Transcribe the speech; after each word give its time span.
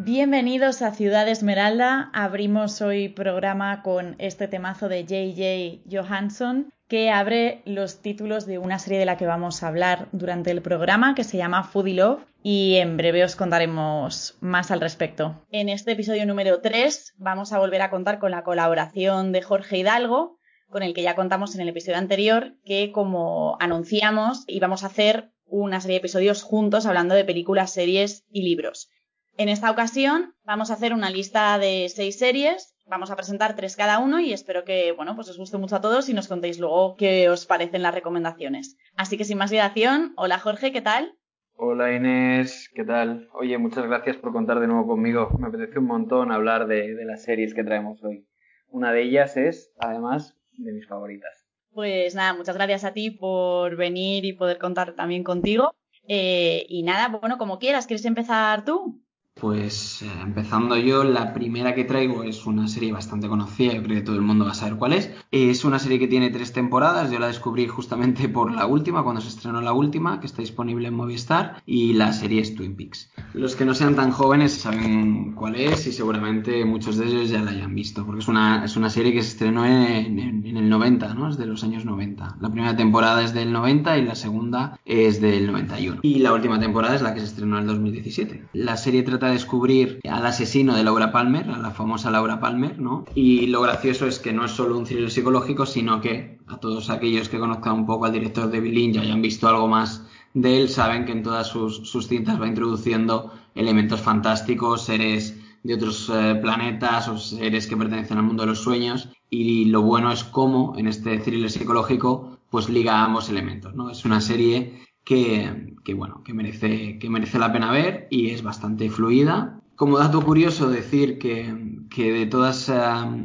Bienvenidos 0.00 0.80
a 0.82 0.92
Ciudad 0.92 1.28
Esmeralda. 1.28 2.12
Abrimos 2.14 2.80
hoy 2.82 3.08
programa 3.08 3.82
con 3.82 4.14
este 4.20 4.46
temazo 4.46 4.88
de 4.88 5.02
J.J. 5.02 5.90
Johansson 5.90 6.72
que 6.86 7.10
abre 7.10 7.62
los 7.64 8.00
títulos 8.00 8.46
de 8.46 8.58
una 8.58 8.78
serie 8.78 9.00
de 9.00 9.06
la 9.06 9.16
que 9.16 9.26
vamos 9.26 9.60
a 9.60 9.66
hablar 9.66 10.06
durante 10.12 10.52
el 10.52 10.62
programa 10.62 11.16
que 11.16 11.24
se 11.24 11.36
llama 11.36 11.64
Foodie 11.64 11.94
Love 11.94 12.24
y 12.44 12.76
en 12.76 12.96
breve 12.96 13.24
os 13.24 13.34
contaremos 13.34 14.38
más 14.40 14.70
al 14.70 14.80
respecto. 14.80 15.44
En 15.50 15.68
este 15.68 15.90
episodio 15.90 16.26
número 16.26 16.60
3 16.60 17.14
vamos 17.18 17.52
a 17.52 17.58
volver 17.58 17.82
a 17.82 17.90
contar 17.90 18.20
con 18.20 18.30
la 18.30 18.44
colaboración 18.44 19.32
de 19.32 19.42
Jorge 19.42 19.78
Hidalgo, 19.78 20.38
con 20.70 20.84
el 20.84 20.94
que 20.94 21.02
ya 21.02 21.16
contamos 21.16 21.56
en 21.56 21.62
el 21.62 21.70
episodio 21.70 21.98
anterior, 21.98 22.54
que 22.64 22.92
como 22.92 23.56
anunciamos 23.58 24.44
íbamos 24.46 24.84
a 24.84 24.86
hacer 24.86 25.32
una 25.44 25.80
serie 25.80 25.94
de 25.94 26.00
episodios 26.02 26.44
juntos 26.44 26.86
hablando 26.86 27.16
de 27.16 27.24
películas, 27.24 27.72
series 27.72 28.24
y 28.30 28.42
libros. 28.42 28.90
En 29.38 29.48
esta 29.48 29.70
ocasión 29.70 30.34
vamos 30.42 30.68
a 30.68 30.74
hacer 30.74 30.92
una 30.92 31.10
lista 31.10 31.60
de 31.60 31.88
seis 31.88 32.18
series, 32.18 32.74
vamos 32.86 33.12
a 33.12 33.14
presentar 33.14 33.54
tres 33.54 33.76
cada 33.76 34.00
uno 34.00 34.18
y 34.18 34.32
espero 34.32 34.64
que, 34.64 34.90
bueno, 34.90 35.14
pues 35.14 35.28
os 35.28 35.38
guste 35.38 35.58
mucho 35.58 35.76
a 35.76 35.80
todos 35.80 36.08
y 36.08 36.12
nos 36.12 36.26
contéis 36.26 36.58
luego 36.58 36.96
qué 36.96 37.28
os 37.28 37.46
parecen 37.46 37.82
las 37.82 37.94
recomendaciones. 37.94 38.76
Así 38.96 39.16
que 39.16 39.22
sin 39.22 39.38
más 39.38 39.52
dilación, 39.52 40.12
hola 40.16 40.40
Jorge, 40.40 40.72
¿qué 40.72 40.80
tal? 40.80 41.14
Hola 41.54 41.94
Inés, 41.94 42.68
¿qué 42.74 42.82
tal? 42.82 43.28
Oye, 43.32 43.56
muchas 43.58 43.86
gracias 43.86 44.16
por 44.16 44.32
contar 44.32 44.58
de 44.58 44.66
nuevo 44.66 44.88
conmigo. 44.88 45.28
Me 45.38 45.46
apetece 45.46 45.78
un 45.78 45.86
montón 45.86 46.32
hablar 46.32 46.66
de, 46.66 46.96
las 47.04 47.22
series 47.22 47.54
que 47.54 47.62
traemos 47.62 48.02
hoy. 48.02 48.26
Una 48.70 48.90
de 48.90 49.02
ellas 49.02 49.36
es, 49.36 49.72
además, 49.78 50.36
de 50.54 50.72
mis 50.72 50.88
favoritas. 50.88 51.46
Pues 51.70 52.16
nada, 52.16 52.34
muchas 52.34 52.56
gracias 52.56 52.82
a 52.82 52.92
ti 52.92 53.12
por 53.12 53.76
venir 53.76 54.24
y 54.24 54.32
poder 54.32 54.58
contar 54.58 54.96
también 54.96 55.22
contigo. 55.22 55.76
Eh, 56.08 56.66
y 56.68 56.82
nada, 56.82 57.06
bueno, 57.20 57.38
como 57.38 57.60
quieras, 57.60 57.86
¿quieres 57.86 58.04
empezar 58.04 58.64
tú? 58.64 59.00
Pues 59.40 60.02
eh, 60.02 60.10
empezando 60.22 60.76
yo, 60.76 61.04
la 61.04 61.32
primera 61.32 61.74
que 61.74 61.84
traigo 61.84 62.24
es 62.24 62.44
una 62.46 62.66
serie 62.66 62.92
bastante 62.92 63.28
conocida, 63.28 63.74
yo 63.74 63.82
creo 63.82 63.96
que 63.98 64.04
todo 64.04 64.16
el 64.16 64.22
mundo 64.22 64.44
va 64.44 64.50
a 64.50 64.54
saber 64.54 64.76
cuál 64.76 64.94
es. 64.94 65.10
Es 65.30 65.64
una 65.64 65.78
serie 65.78 65.98
que 65.98 66.08
tiene 66.08 66.30
tres 66.30 66.52
temporadas, 66.52 67.10
yo 67.10 67.18
la 67.18 67.28
descubrí 67.28 67.68
justamente 67.68 68.28
por 68.28 68.52
la 68.52 68.66
última, 68.66 69.04
cuando 69.04 69.20
se 69.20 69.28
estrenó 69.28 69.60
la 69.60 69.72
última, 69.72 70.20
que 70.20 70.26
está 70.26 70.42
disponible 70.42 70.88
en 70.88 70.94
Movistar, 70.94 71.62
y 71.66 71.92
la 71.92 72.12
serie 72.12 72.40
es 72.40 72.54
Twin 72.54 72.74
Peaks. 72.74 73.10
Los 73.34 73.54
que 73.54 73.64
no 73.64 73.74
sean 73.74 73.94
tan 73.94 74.10
jóvenes 74.10 74.54
saben 74.54 75.34
cuál 75.34 75.54
es 75.54 75.86
y 75.86 75.92
seguramente 75.92 76.64
muchos 76.64 76.96
de 76.96 77.06
ellos 77.06 77.30
ya 77.30 77.40
la 77.40 77.52
hayan 77.52 77.74
visto, 77.74 78.04
porque 78.04 78.20
es 78.20 78.28
una, 78.28 78.64
es 78.64 78.76
una 78.76 78.90
serie 78.90 79.12
que 79.12 79.22
se 79.22 79.28
estrenó 79.28 79.64
en, 79.64 80.18
en 80.18 80.56
el 80.56 80.68
90, 80.68 81.14
¿no? 81.14 81.28
Es 81.28 81.38
de 81.38 81.46
los 81.46 81.62
años 81.62 81.84
90. 81.84 82.38
La 82.40 82.50
primera 82.50 82.76
temporada 82.76 83.22
es 83.22 83.34
del 83.34 83.52
90 83.52 83.98
y 83.98 84.04
la 84.04 84.14
segunda 84.14 84.80
es 84.84 85.20
del 85.20 85.46
91. 85.46 86.00
Y 86.02 86.18
la 86.18 86.32
última 86.32 86.58
temporada 86.58 86.96
es 86.96 87.02
la 87.02 87.14
que 87.14 87.20
se 87.20 87.26
estrenó 87.26 87.56
en 87.56 87.62
el 87.62 87.68
2017. 87.68 88.48
La 88.52 88.76
serie 88.76 89.02
trata 89.02 89.27
descubrir 89.30 90.00
al 90.08 90.26
asesino 90.26 90.74
de 90.74 90.84
Laura 90.84 91.12
Palmer, 91.12 91.50
a 91.50 91.58
la 91.58 91.70
famosa 91.70 92.10
Laura 92.10 92.40
Palmer, 92.40 92.78
¿no? 92.78 93.04
Y 93.14 93.46
lo 93.46 93.62
gracioso 93.62 94.06
es 94.06 94.18
que 94.18 94.32
no 94.32 94.44
es 94.44 94.52
solo 94.52 94.78
un 94.78 94.84
thriller 94.84 95.10
psicológico, 95.10 95.66
sino 95.66 96.00
que 96.00 96.38
a 96.46 96.58
todos 96.58 96.90
aquellos 96.90 97.28
que 97.28 97.38
conozcan 97.38 97.74
un 97.74 97.86
poco 97.86 98.06
al 98.06 98.12
director 98.12 98.50
David 98.50 98.72
Lynch 98.72 98.96
y 98.96 98.98
hayan 98.98 99.22
visto 99.22 99.48
algo 99.48 99.68
más 99.68 100.04
de 100.34 100.60
él, 100.60 100.68
saben 100.68 101.04
que 101.04 101.12
en 101.12 101.22
todas 101.22 101.48
sus, 101.48 102.06
cintas 102.06 102.40
va 102.40 102.46
introduciendo 102.46 103.32
elementos 103.54 104.00
fantásticos, 104.00 104.84
seres 104.84 105.36
de 105.62 105.74
otros 105.74 106.10
eh, 106.14 106.38
planetas 106.40 107.08
o 107.08 107.18
seres 107.18 107.66
que 107.66 107.76
pertenecen 107.76 108.18
al 108.18 108.24
mundo 108.24 108.44
de 108.44 108.50
los 108.50 108.60
sueños 108.60 109.08
y 109.30 109.66
lo 109.66 109.82
bueno 109.82 110.12
es 110.12 110.24
cómo 110.24 110.74
en 110.76 110.86
este 110.86 111.18
thriller 111.18 111.50
psicológico 111.50 112.38
pues 112.50 112.68
liga 112.68 113.02
ambos 113.04 113.28
elementos, 113.28 113.74
¿no? 113.74 113.90
Es 113.90 114.04
una 114.04 114.20
serie 114.20 114.87
que, 115.08 115.94
bueno, 115.94 116.22
que 116.22 116.34
merece, 116.34 116.98
que 116.98 117.08
merece 117.08 117.38
la 117.38 117.50
pena 117.50 117.72
ver 117.72 118.08
y 118.10 118.28
es 118.28 118.42
bastante 118.42 118.90
fluida. 118.90 119.58
Como 119.74 119.96
dato 119.96 120.20
curioso 120.20 120.68
decir 120.68 121.18
que, 121.18 121.80
que 121.88 122.12
de 122.12 122.26
todas 122.26 122.68
eh, 122.68 122.74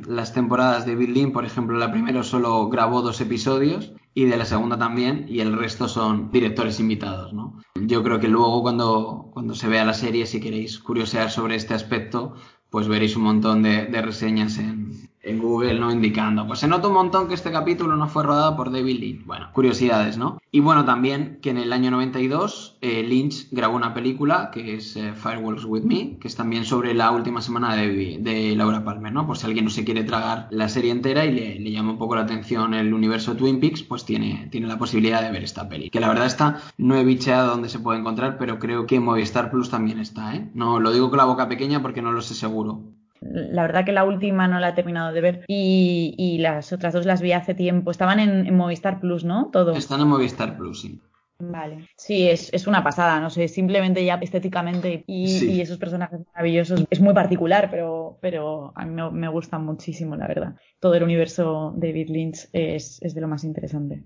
las 0.07 0.33
temporadas 0.33 0.85
de 0.85 0.95
Bill 0.95 1.33
por 1.33 1.43
ejemplo, 1.43 1.77
la 1.77 1.91
primera 1.91 2.23
solo 2.23 2.69
grabó 2.69 3.01
dos 3.01 3.19
episodios 3.19 3.91
y 4.13 4.23
de 4.23 4.37
la 4.37 4.45
segunda 4.45 4.77
también, 4.77 5.25
y 5.27 5.41
el 5.41 5.57
resto 5.57 5.89
son 5.89 6.31
directores 6.31 6.79
invitados, 6.79 7.33
¿no? 7.33 7.59
Yo 7.75 8.01
creo 8.01 8.19
que 8.19 8.29
luego 8.29 8.61
cuando, 8.61 9.31
cuando 9.33 9.53
se 9.53 9.67
vea 9.67 9.83
la 9.83 9.93
serie, 9.93 10.25
si 10.25 10.39
queréis 10.39 10.79
curiosear 10.79 11.31
sobre 11.31 11.55
este 11.55 11.73
aspecto, 11.73 12.35
pues 12.69 12.87
veréis 12.87 13.17
un 13.17 13.23
montón 13.23 13.63
de, 13.63 13.87
de 13.87 14.01
reseñas 14.01 14.57
en, 14.57 15.09
en 15.23 15.39
Google, 15.39 15.79
¿no? 15.79 15.91
Indicando, 15.91 16.45
pues 16.45 16.59
se 16.59 16.67
nota 16.67 16.89
un 16.89 16.93
montón 16.93 17.27
que 17.27 17.33
este 17.33 17.51
capítulo 17.51 17.95
no 17.95 18.07
fue 18.07 18.23
rodado 18.23 18.55
por 18.55 18.71
David 18.71 18.99
Lynch. 18.99 19.25
Bueno, 19.25 19.49
curiosidades, 19.53 20.17
¿no? 20.17 20.39
Y 20.51 20.59
bueno, 20.59 20.85
también 20.85 21.39
que 21.41 21.49
en 21.49 21.57
el 21.57 21.71
año 21.73 21.89
92 21.91 22.77
eh, 22.81 23.03
Lynch 23.03 23.47
grabó 23.49 23.75
una 23.75 23.93
película 23.93 24.51
que 24.51 24.75
es 24.75 24.95
eh, 24.97 25.13
Fireworks 25.13 25.65
With 25.65 25.83
Me, 25.83 26.17
que 26.19 26.27
es 26.27 26.35
también 26.35 26.65
sobre 26.65 26.93
la 26.93 27.11
última 27.11 27.41
semana 27.41 27.75
de, 27.75 28.53
Laura 28.55 28.83
Palmer, 28.83 29.11
¿no? 29.11 29.25
Pues 29.25 29.39
si 29.39 29.47
alguien 29.47 29.65
no 29.65 29.71
se 29.71 29.83
quiere 29.85 30.03
tragar 30.03 30.47
la 30.51 30.69
serie 30.69 30.91
entera 30.91 31.25
y 31.25 31.31
le, 31.31 31.71
llama 31.71 31.91
un 31.91 31.97
poco 31.97 32.15
la 32.15 32.21
atención 32.21 32.73
el 32.73 32.93
universo 32.93 33.35
Twin 33.35 33.59
Peaks, 33.59 33.81
pues 33.83 34.05
tiene, 34.05 34.47
tiene 34.51 34.67
la 34.67 34.77
posibilidad 34.77 35.23
de 35.23 35.31
ver 35.31 35.43
esta 35.43 35.67
peli. 35.69 35.89
Que 35.89 35.99
la 35.99 36.09
verdad 36.09 36.25
está, 36.25 36.61
no 36.77 36.95
he 36.95 37.03
bicheado 37.03 37.49
dónde 37.49 37.69
se 37.69 37.79
puede 37.79 37.99
encontrar, 37.99 38.37
pero 38.37 38.59
creo 38.59 38.85
que 38.85 38.99
Movistar 38.99 39.49
Plus 39.49 39.69
también 39.69 39.99
está, 39.99 40.35
¿eh? 40.35 40.51
No, 40.53 40.79
lo 40.79 40.91
digo 40.91 41.09
con 41.09 41.17
la 41.17 41.25
boca 41.25 41.47
pequeña 41.47 41.81
porque 41.81 42.01
no 42.01 42.11
lo 42.11 42.21
sé 42.21 42.35
seguro. 42.35 42.83
La 43.31 43.61
verdad 43.63 43.85
que 43.85 43.91
la 43.91 44.03
última 44.03 44.47
no 44.47 44.59
la 44.59 44.69
he 44.69 44.73
terminado 44.73 45.13
de 45.13 45.21
ver 45.21 45.45
y, 45.47 46.37
las 46.39 46.73
otras 46.73 46.93
dos 46.93 47.05
las 47.05 47.21
vi 47.21 47.31
hace 47.31 47.53
tiempo. 47.53 47.91
Estaban 47.91 48.19
en, 48.19 48.55
Movistar 48.55 48.99
Plus, 48.99 49.23
¿no? 49.23 49.49
Todo. 49.51 49.73
Están 49.73 50.01
en 50.01 50.07
Movistar 50.07 50.57
Plus, 50.57 50.81
sí. 50.81 51.01
Vale. 51.39 51.89
Sí, 51.97 52.29
es, 52.29 52.67
una 52.67 52.83
pasada, 52.83 53.19
no 53.19 53.29
sé, 53.29 53.47
simplemente 53.47 54.05
ya 54.05 54.15
estéticamente 54.15 55.03
y, 55.07 55.59
esos 55.61 55.77
personajes 55.77 56.21
maravillosos. 56.33 56.85
Es 56.89 57.01
muy 57.01 57.13
particular, 57.13 57.69
pero, 57.69 58.17
pero 58.21 58.71
a 58.75 58.85
mí 58.85 59.01
me, 59.11 59.27
gusta 59.27 59.57
muchísimo, 59.59 60.15
la 60.15 60.27
verdad. 60.27 60.55
Todo 60.79 60.95
el 60.95 61.03
universo 61.03 61.73
de 61.75 61.87
David 61.87 62.09
Lynch 62.09 62.49
es, 62.53 63.01
es 63.01 63.13
de 63.13 63.21
lo 63.21 63.27
más 63.27 63.43
interesante. 63.43 64.03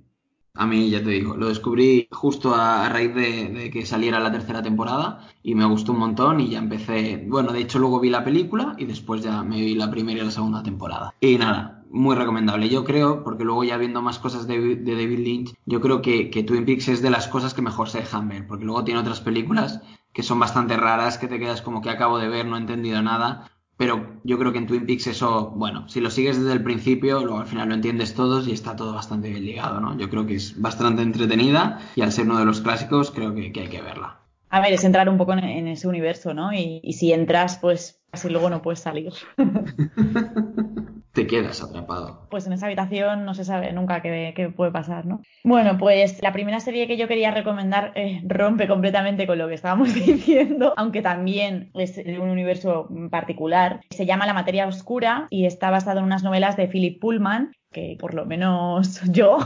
A 0.57 0.65
mí, 0.65 0.89
ya 0.89 1.03
te 1.03 1.11
digo, 1.11 1.37
lo 1.37 1.49
descubrí 1.49 2.07
justo 2.11 2.53
a, 2.55 2.89
raíz 2.89 3.13
de, 3.13 3.69
que 3.71 3.85
saliera 3.85 4.19
la 4.19 4.31
tercera 4.31 4.61
temporada 4.61 5.27
y 5.43 5.55
me 5.55 5.65
gustó 5.65 5.91
un 5.91 5.99
montón 5.99 6.39
y 6.39 6.49
ya 6.49 6.59
empecé, 6.59 7.25
bueno, 7.27 7.53
de 7.53 7.61
hecho 7.61 7.79
luego 7.79 7.99
vi 7.99 8.09
la 8.09 8.23
película 8.23 8.75
y 8.77 8.85
después 8.85 9.21
ya 9.21 9.43
me 9.43 9.57
vi 9.57 9.75
la 9.75 9.91
primera 9.91 10.21
y 10.21 10.25
la 10.25 10.31
segunda 10.31 10.63
temporada. 10.63 11.13
Y 11.19 11.37
nada, 11.37 11.83
muy 11.89 12.15
recomendable. 12.15 12.69
Yo 12.69 12.83
creo, 12.83 13.23
porque 13.23 13.43
luego 13.43 13.63
ya 13.63 13.77
viendo 13.77 14.01
más 14.01 14.19
cosas 14.19 14.47
de, 14.47 14.75
David 14.77 15.19
Lynch, 15.19 15.53
yo 15.65 15.79
creo 15.81 16.01
que, 16.01 16.29
que 16.29 16.43
Twin 16.43 16.65
Peaks 16.65 16.87
es 16.87 17.01
de 17.01 17.09
las 17.09 17.27
cosas 17.27 17.53
que 17.53 17.61
mejor 17.61 17.89
se 17.89 17.99
dejan 17.99 18.27
ver, 18.27 18.47
porque 18.47 18.65
luego 18.65 18.83
tiene 18.83 18.99
otras 18.99 19.21
películas 19.21 19.81
que 20.13 20.23
son 20.23 20.39
bastante 20.39 20.75
raras, 20.77 21.19
que 21.19 21.27
te 21.27 21.37
quedas 21.37 21.61
como 21.61 21.81
que 21.81 21.91
acabo 21.91 22.17
de 22.17 22.27
ver, 22.27 22.47
no 22.47 22.57
he 22.57 22.59
entendido 22.59 23.03
nada, 23.03 23.51
pero 23.77 24.19
yo 24.23 24.39
creo 24.39 24.51
que 24.51 24.57
en 24.57 24.67
Twin 24.67 24.85
Peaks 24.85 25.07
eso, 25.07 25.51
bueno, 25.55 25.87
si 25.87 26.01
lo 26.01 26.09
sigues 26.09 26.39
desde 26.39 26.53
el 26.53 26.63
principio, 26.63 27.23
luego 27.23 27.39
al 27.39 27.47
final 27.47 27.69
lo 27.69 27.75
entiendes 27.75 28.15
todos 28.15 28.47
y 28.47 28.51
está 28.51 28.75
todo 28.75 28.93
bastante 28.93 29.29
bien 29.29 29.45
ligado, 29.45 29.79
¿no? 29.79 29.95
Yo 29.97 30.09
creo 30.09 30.25
que 30.25 30.35
es 30.35 30.59
bastante 30.59 31.03
entretenida 31.03 31.79
y 31.95 32.01
al 32.01 32.11
ser 32.11 32.25
uno 32.25 32.39
de 32.39 32.45
los 32.45 32.61
clásicos 32.61 33.11
creo 33.11 33.35
que, 33.35 33.51
hay 33.55 33.67
que 33.69 33.81
verla. 33.81 34.19
A 34.49 34.61
ver, 34.61 34.73
es 34.73 34.83
entrar 34.83 35.07
un 35.09 35.17
poco 35.17 35.33
en, 35.33 35.67
ese 35.67 35.87
universo, 35.87 36.33
¿no? 36.33 36.53
Y, 36.53 36.79
y, 36.83 36.93
si 36.93 37.13
entras, 37.13 37.59
pues 37.59 38.01
así 38.11 38.29
luego 38.29 38.49
no 38.49 38.61
puedes 38.61 38.79
salir. 38.79 39.13
te 41.17 41.25
quedas 41.25 41.63
atrapado. 41.63 42.27
Pues 42.29 42.45
en 42.45 42.53
esa 42.53 42.67
habitación 42.67 43.25
no 43.25 43.33
se 43.33 43.43
sabe 43.43 43.73
nunca 43.73 44.03
qué, 44.03 44.53
puede 44.55 44.71
pasar, 44.71 45.07
¿no? 45.07 45.21
Bueno, 45.43 45.75
pues 45.79 46.21
la 46.21 46.31
primera 46.31 46.59
serie 46.59 46.85
que 46.85 46.95
yo 46.95 47.07
quería 47.07 47.31
recomendar 47.31 47.91
eh, 47.95 48.21
rompe 48.23 48.67
completamente 48.67 49.25
con 49.25 49.39
lo 49.39 49.47
que 49.47 49.55
estábamos 49.55 49.91
diciendo, 49.95 50.75
aunque 50.77 51.01
también 51.01 51.71
es 51.73 51.97
un 51.97 52.29
universo 52.29 52.87
particular. 53.09 53.81
Se 53.89 54.05
llama 54.05 54.27
La 54.27 54.35
materia 54.35 54.67
oscura 54.67 55.25
y 55.31 55.47
está 55.47 55.71
basado 55.71 55.99
en 55.99 56.05
unas 56.05 56.23
novelas 56.23 56.55
de 56.55 56.67
Philip 56.67 57.01
Pullman, 57.01 57.51
que 57.71 57.97
por 57.99 58.13
lo 58.13 58.27
menos 58.27 59.01
yo 59.11 59.39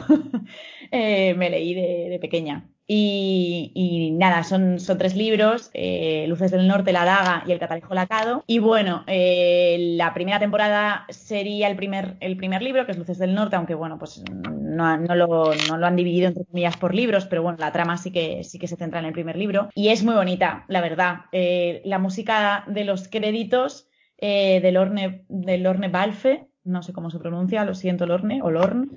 eh, 0.91 1.35
me 1.35 1.49
leí 1.49 1.73
de 1.73 2.19
pequeña. 2.19 2.69
Y, 2.93 4.11
nada, 4.17 4.43
son, 4.43 4.77
son 4.77 4.97
tres 4.97 5.15
libros, 5.15 5.71
eh, 5.73 6.25
Luces 6.27 6.51
del 6.51 6.67
Norte, 6.67 6.91
La 6.91 7.05
Daga 7.05 7.43
y 7.47 7.53
El 7.53 7.59
Catalejo 7.59 7.93
Lacado. 7.93 8.43
Y 8.47 8.59
bueno, 8.59 9.05
eh, 9.07 9.93
la 9.95 10.13
primera 10.13 10.39
temporada 10.39 11.05
sería 11.07 11.69
el 11.69 11.77
primer, 11.77 12.17
el 12.19 12.35
primer 12.35 12.61
libro, 12.61 12.85
que 12.85 12.91
es 12.91 12.97
Luces 12.97 13.17
del 13.17 13.33
Norte, 13.33 13.55
aunque 13.55 13.75
bueno, 13.75 13.97
pues 13.97 14.21
no, 14.33 14.97
no, 14.97 15.15
lo, 15.15 15.53
no 15.69 15.77
lo 15.77 15.87
han 15.87 15.95
dividido 15.95 16.27
entre 16.27 16.43
comillas 16.43 16.75
por 16.75 16.93
libros, 16.93 17.25
pero 17.27 17.43
bueno, 17.43 17.57
la 17.61 17.71
trama 17.71 17.95
sí 17.95 18.11
que, 18.11 18.43
sí 18.43 18.59
que 18.59 18.67
se 18.67 18.75
centra 18.75 18.99
en 18.99 19.05
el 19.05 19.13
primer 19.13 19.37
libro. 19.37 19.69
Y 19.73 19.87
es 19.87 20.03
muy 20.03 20.15
bonita, 20.15 20.65
la 20.67 20.81
verdad. 20.81 21.21
Eh, 21.31 21.81
la 21.85 21.97
música 21.97 22.65
de 22.67 22.83
los 22.83 23.07
créditos 23.07 23.87
del, 24.19 24.75
Orne, 24.77 25.23
del 25.29 25.65
Orne 25.65 25.87
Balfe, 25.87 26.51
no 26.63 26.83
sé 26.83 26.93
cómo 26.93 27.09
se 27.09 27.19
pronuncia, 27.19 27.65
lo 27.65 27.73
siento, 27.73 28.05
Lorne, 28.05 28.41
o 28.43 28.51
Lorne, 28.51 28.87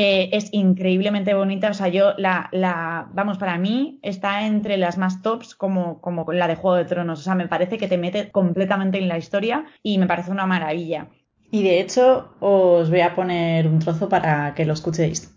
eh, 0.00 0.30
es 0.32 0.48
increíblemente 0.52 1.34
bonita. 1.34 1.70
O 1.70 1.74
sea, 1.74 1.88
yo 1.88 2.12
la, 2.18 2.48
la, 2.52 3.08
vamos, 3.14 3.36
para 3.36 3.58
mí 3.58 3.98
está 4.02 4.46
entre 4.46 4.76
las 4.76 4.96
más 4.96 5.22
tops 5.22 5.56
como, 5.56 6.00
como 6.00 6.32
la 6.32 6.46
de 6.46 6.54
Juego 6.54 6.76
de 6.76 6.84
Tronos. 6.84 7.18
O 7.18 7.22
sea, 7.24 7.34
me 7.34 7.48
parece 7.48 7.78
que 7.78 7.88
te 7.88 7.98
mete 7.98 8.30
completamente 8.30 8.98
en 8.98 9.08
la 9.08 9.18
historia 9.18 9.64
y 9.82 9.98
me 9.98 10.06
parece 10.06 10.30
una 10.30 10.46
maravilla. 10.46 11.08
Y 11.50 11.64
de 11.64 11.80
hecho, 11.80 12.28
os 12.38 12.90
voy 12.90 13.00
a 13.00 13.16
poner 13.16 13.66
un 13.66 13.80
trozo 13.80 14.08
para 14.08 14.54
que 14.54 14.64
lo 14.64 14.74
escuchéis. 14.74 15.36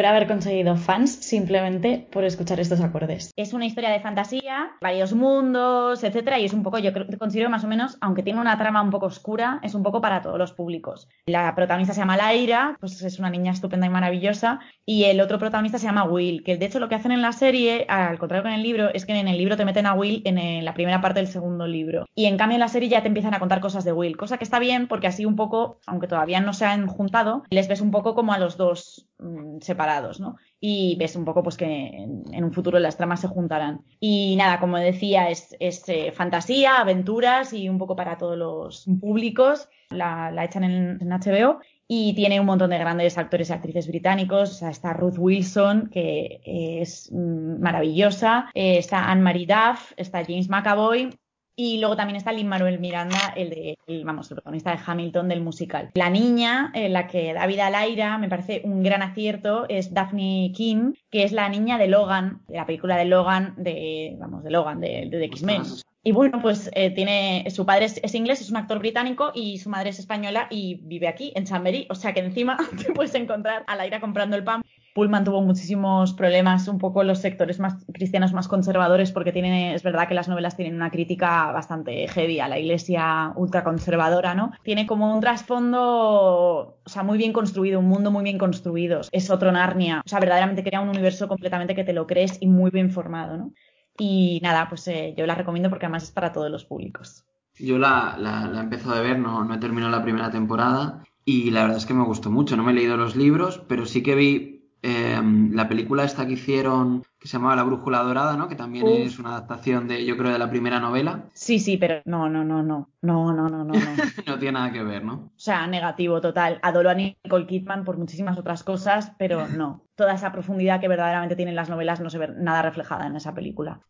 Espero 0.00 0.16
haber 0.16 0.28
conseguido 0.28 0.76
fans 0.76 1.10
simplemente 1.10 2.08
por 2.10 2.24
escuchar 2.24 2.58
estos 2.58 2.80
acordes. 2.80 3.32
Es 3.36 3.52
una 3.52 3.66
historia 3.66 3.90
de 3.90 4.00
fantasía, 4.00 4.70
varios 4.80 5.12
mundos, 5.12 6.02
etcétera, 6.02 6.38
y 6.38 6.46
es 6.46 6.54
un 6.54 6.62
poco, 6.62 6.78
yo 6.78 6.94
creo, 6.94 7.06
considero 7.18 7.50
más 7.50 7.64
o 7.64 7.68
menos, 7.68 7.98
aunque 8.00 8.22
tiene 8.22 8.40
una 8.40 8.56
trama 8.56 8.80
un 8.80 8.88
poco 8.88 9.04
oscura, 9.04 9.60
es 9.62 9.74
un 9.74 9.82
poco 9.82 10.00
para 10.00 10.22
todos 10.22 10.38
los 10.38 10.52
públicos. 10.52 11.06
La 11.26 11.54
protagonista 11.54 11.92
se 11.92 12.00
llama 12.00 12.16
Laira, 12.16 12.78
pues 12.80 13.02
es 13.02 13.18
una 13.18 13.28
niña 13.28 13.52
estupenda 13.52 13.86
y 13.86 13.90
maravillosa, 13.90 14.60
y 14.86 15.04
el 15.04 15.20
otro 15.20 15.38
protagonista 15.38 15.78
se 15.78 15.84
llama 15.84 16.04
Will, 16.04 16.44
que 16.44 16.56
de 16.56 16.64
hecho 16.64 16.80
lo 16.80 16.88
que 16.88 16.94
hacen 16.94 17.12
en 17.12 17.20
la 17.20 17.32
serie, 17.32 17.84
al 17.90 18.18
contrario 18.18 18.44
que 18.44 18.48
en 18.48 18.54
el 18.54 18.62
libro, 18.62 18.88
es 18.94 19.04
que 19.04 19.12
en 19.12 19.28
el 19.28 19.36
libro 19.36 19.58
te 19.58 19.66
meten 19.66 19.84
a 19.84 19.92
Will 19.92 20.22
en 20.24 20.64
la 20.64 20.72
primera 20.72 21.02
parte 21.02 21.20
del 21.20 21.28
segundo 21.28 21.66
libro. 21.66 22.06
Y 22.14 22.24
en 22.24 22.38
cambio 22.38 22.54
en 22.54 22.60
la 22.60 22.68
serie 22.68 22.88
ya 22.88 23.02
te 23.02 23.08
empiezan 23.08 23.34
a 23.34 23.38
contar 23.38 23.60
cosas 23.60 23.84
de 23.84 23.92
Will, 23.92 24.16
cosa 24.16 24.38
que 24.38 24.44
está 24.44 24.58
bien 24.60 24.88
porque 24.88 25.08
así 25.08 25.26
un 25.26 25.36
poco, 25.36 25.78
aunque 25.86 26.08
todavía 26.08 26.40
no 26.40 26.54
se 26.54 26.64
han 26.64 26.86
juntado, 26.86 27.42
les 27.50 27.68
ves 27.68 27.82
un 27.82 27.90
poco 27.90 28.14
como 28.14 28.32
a 28.32 28.38
los 28.38 28.56
dos 28.56 29.06
mm, 29.18 29.58
separados, 29.60 29.89
¿no? 30.20 30.36
Y 30.60 30.96
ves 30.98 31.16
un 31.16 31.24
poco 31.24 31.42
pues 31.42 31.56
que 31.56 31.64
en, 31.66 32.44
un 32.44 32.52
futuro 32.52 32.78
las 32.78 32.96
tramas 32.96 33.20
se 33.20 33.28
juntarán. 33.28 33.80
Y 33.98 34.36
nada, 34.36 34.60
como 34.60 34.76
decía, 34.76 35.30
es, 35.30 35.56
eh, 35.60 36.12
fantasía, 36.12 36.80
aventuras 36.80 37.52
y 37.52 37.68
un 37.68 37.78
poco 37.78 37.96
para 37.96 38.18
todos 38.18 38.36
los 38.36 38.86
públicos. 39.00 39.68
La, 39.90 40.32
echan 40.44 40.64
en, 40.64 40.98
HBO 41.08 41.60
y 41.88 42.14
tiene 42.14 42.38
un 42.38 42.46
montón 42.46 42.70
de 42.70 42.78
grandes 42.78 43.18
actores 43.18 43.50
y 43.50 43.52
actrices 43.52 43.88
británicos. 43.88 44.50
O 44.50 44.54
sea, 44.54 44.70
está 44.70 44.92
Ruth 44.92 45.18
Wilson, 45.18 45.90
que 45.90 46.40
es 46.44 47.10
mm, 47.10 47.60
maravillosa. 47.60 48.50
Eh, 48.54 48.78
está 48.78 49.10
Anne-Marie 49.10 49.46
Duff, 49.46 49.92
está 49.96 50.24
James 50.24 50.48
McAvoy 50.48 51.10
y 51.56 51.78
luego 51.78 51.96
también 51.96 52.16
está 52.16 52.32
Lin 52.32 52.48
Manuel 52.48 52.78
Miranda, 52.78 53.34
el 53.36 53.50
de, 53.50 53.78
vamos, 54.04 54.30
el 54.30 54.36
protagonista 54.36 54.70
de 54.70 54.80
Hamilton 54.84 55.28
del 55.28 55.40
musical. 55.40 55.90
La 55.94 56.10
niña, 56.10 56.70
en 56.74 56.92
la 56.92 57.06
que 57.06 57.32
da 57.34 57.46
vida 57.46 57.66
a 57.66 57.70
Laira, 57.70 58.18
me 58.18 58.28
parece 58.28 58.62
un 58.64 58.82
gran 58.82 59.02
acierto, 59.02 59.66
es 59.68 59.92
Daphne 59.92 60.52
King, 60.54 60.92
que 61.10 61.24
es 61.24 61.32
la 61.32 61.48
niña 61.48 61.78
de 61.78 61.88
Logan, 61.88 62.42
de 62.48 62.56
la 62.56 62.66
película 62.66 62.96
de 62.96 63.04
Logan, 63.04 63.54
de, 63.56 64.16
vamos, 64.18 64.42
de 64.42 64.50
Logan, 64.50 64.80
de, 64.80 65.08
de 65.10 65.24
X-Men. 65.24 65.62
Y 66.02 66.12
bueno, 66.12 66.40
pues 66.40 66.70
eh, 66.72 66.90
tiene, 66.90 67.46
su 67.50 67.66
padre 67.66 67.84
es, 67.84 68.14
inglés, 68.14 68.40
es 68.40 68.50
un 68.50 68.56
actor 68.56 68.78
británico 68.78 69.32
y 69.34 69.58
su 69.58 69.68
madre 69.68 69.90
es 69.90 69.98
española 69.98 70.46
y 70.48 70.80
vive 70.82 71.08
aquí, 71.08 71.30
en 71.34 71.44
Chamberí. 71.44 71.86
O 71.90 71.94
sea 71.94 72.14
que 72.14 72.20
encima 72.20 72.56
te 72.82 72.92
puedes 72.92 73.14
encontrar 73.14 73.64
a 73.66 73.76
Laira 73.76 74.00
comprando 74.00 74.36
el 74.36 74.44
pan 74.44 74.62
Pullman 74.94 75.24
tuvo 75.24 75.42
muchísimos 75.42 76.12
problemas, 76.14 76.66
un 76.68 76.78
poco 76.78 77.04
los 77.04 77.18
sectores 77.18 77.60
más 77.60 77.84
cristianos 77.92 78.32
más 78.32 78.48
conservadores, 78.48 79.12
porque 79.12 79.32
tiene, 79.32 79.74
es 79.74 79.82
verdad 79.82 80.08
que 80.08 80.14
las 80.14 80.28
novelas 80.28 80.56
tienen 80.56 80.74
una 80.74 80.90
crítica 80.90 81.52
bastante 81.52 82.08
heavy 82.08 82.40
a 82.40 82.48
la 82.48 82.58
iglesia 82.58 83.32
ultraconservadora, 83.36 84.34
¿no? 84.34 84.52
Tiene 84.62 84.86
como 84.86 85.14
un 85.14 85.20
trasfondo, 85.20 86.80
o 86.84 86.88
sea, 86.88 87.02
muy 87.02 87.18
bien 87.18 87.32
construido, 87.32 87.78
un 87.78 87.88
mundo 87.88 88.10
muy 88.10 88.24
bien 88.24 88.38
construido. 88.38 89.00
Es 89.12 89.30
otro 89.30 89.52
Narnia. 89.52 90.02
O 90.04 90.08
sea, 90.08 90.20
verdaderamente 90.20 90.64
crea 90.64 90.80
un 90.80 90.88
universo 90.88 91.28
completamente 91.28 91.74
que 91.74 91.84
te 91.84 91.92
lo 91.92 92.06
crees 92.06 92.38
y 92.40 92.46
muy 92.46 92.70
bien 92.70 92.90
formado, 92.90 93.36
¿no? 93.36 93.52
Y 93.98 94.40
nada, 94.42 94.68
pues 94.68 94.86
eh, 94.88 95.14
yo 95.16 95.26
la 95.26 95.34
recomiendo 95.34 95.68
porque 95.68 95.86
además 95.86 96.04
es 96.04 96.10
para 96.10 96.32
todos 96.32 96.50
los 96.50 96.64
públicos. 96.64 97.24
Yo 97.58 97.78
la, 97.78 98.16
la, 98.18 98.50
he 98.54 98.60
empezado 98.60 98.94
a 98.94 99.00
ver, 99.00 99.18
no, 99.18 99.44
no 99.44 99.54
he 99.54 99.58
terminado 99.58 99.92
la 99.92 100.02
primera 100.02 100.30
temporada 100.30 101.04
y 101.24 101.50
la 101.50 101.62
verdad 101.62 101.76
es 101.76 101.86
que 101.86 101.94
me 101.94 102.04
gustó 102.04 102.30
mucho. 102.30 102.56
No 102.56 102.62
me 102.62 102.72
he 102.72 102.74
leído 102.74 102.96
los 102.96 103.16
libros, 103.16 103.62
pero 103.68 103.84
sí 103.84 104.02
que 104.02 104.14
vi 104.14 104.59
Em, 104.82 105.52
la 105.54 105.68
película 105.68 106.04
esta 106.04 106.26
que 106.26 106.32
hicieron, 106.32 107.02
que 107.18 107.28
se 107.28 107.36
llamaba 107.36 107.56
La 107.56 107.64
Brújula 107.64 108.02
Dorada, 108.02 108.36
¿no? 108.36 108.48
Que 108.48 108.56
también 108.56 108.86
es 108.86 109.18
una 109.18 109.30
adaptación 109.30 109.86
de, 109.86 110.06
yo 110.06 110.16
creo, 110.16 110.32
de 110.32 110.38
la 110.38 110.48
primera 110.48 110.80
novela. 110.80 111.24
Sí, 111.34 111.58
sí, 111.58 111.76
pero 111.76 112.00
no, 112.06 112.30
no, 112.30 112.44
no, 112.44 112.62
no, 112.62 112.88
no, 113.02 113.32
no, 113.32 113.48
no, 113.48 113.64
no. 113.64 113.74
no 113.74 113.74
tiene 114.38 114.52
nada 114.52 114.72
que 114.72 114.82
ver, 114.82 115.04
¿no? 115.04 115.14
O 115.14 115.32
sea, 115.36 115.66
negativo 115.66 116.20
total. 116.22 116.58
Adoro 116.62 116.88
a 116.88 116.94
Nicole 116.94 117.46
Kidman 117.46 117.84
por 117.84 117.98
muchísimas 117.98 118.38
otras 118.38 118.64
cosas, 118.64 119.12
pero 119.18 119.48
no. 119.48 119.84
Toda 119.96 120.14
esa 120.14 120.32
profundidad 120.32 120.80
que 120.80 120.88
verdaderamente 120.88 121.36
tienen 121.36 121.56
las 121.56 121.68
novelas 121.68 122.00
no 122.00 122.08
se 122.08 122.18
ve 122.18 122.28
nada 122.38 122.62
reflejada 122.62 123.06
en 123.06 123.16
esa 123.16 123.34
película. 123.34 123.80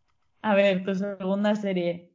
A 0.41 0.55
ver, 0.55 0.83
tu 0.83 0.93
segunda 0.93 1.55
serie. 1.55 2.10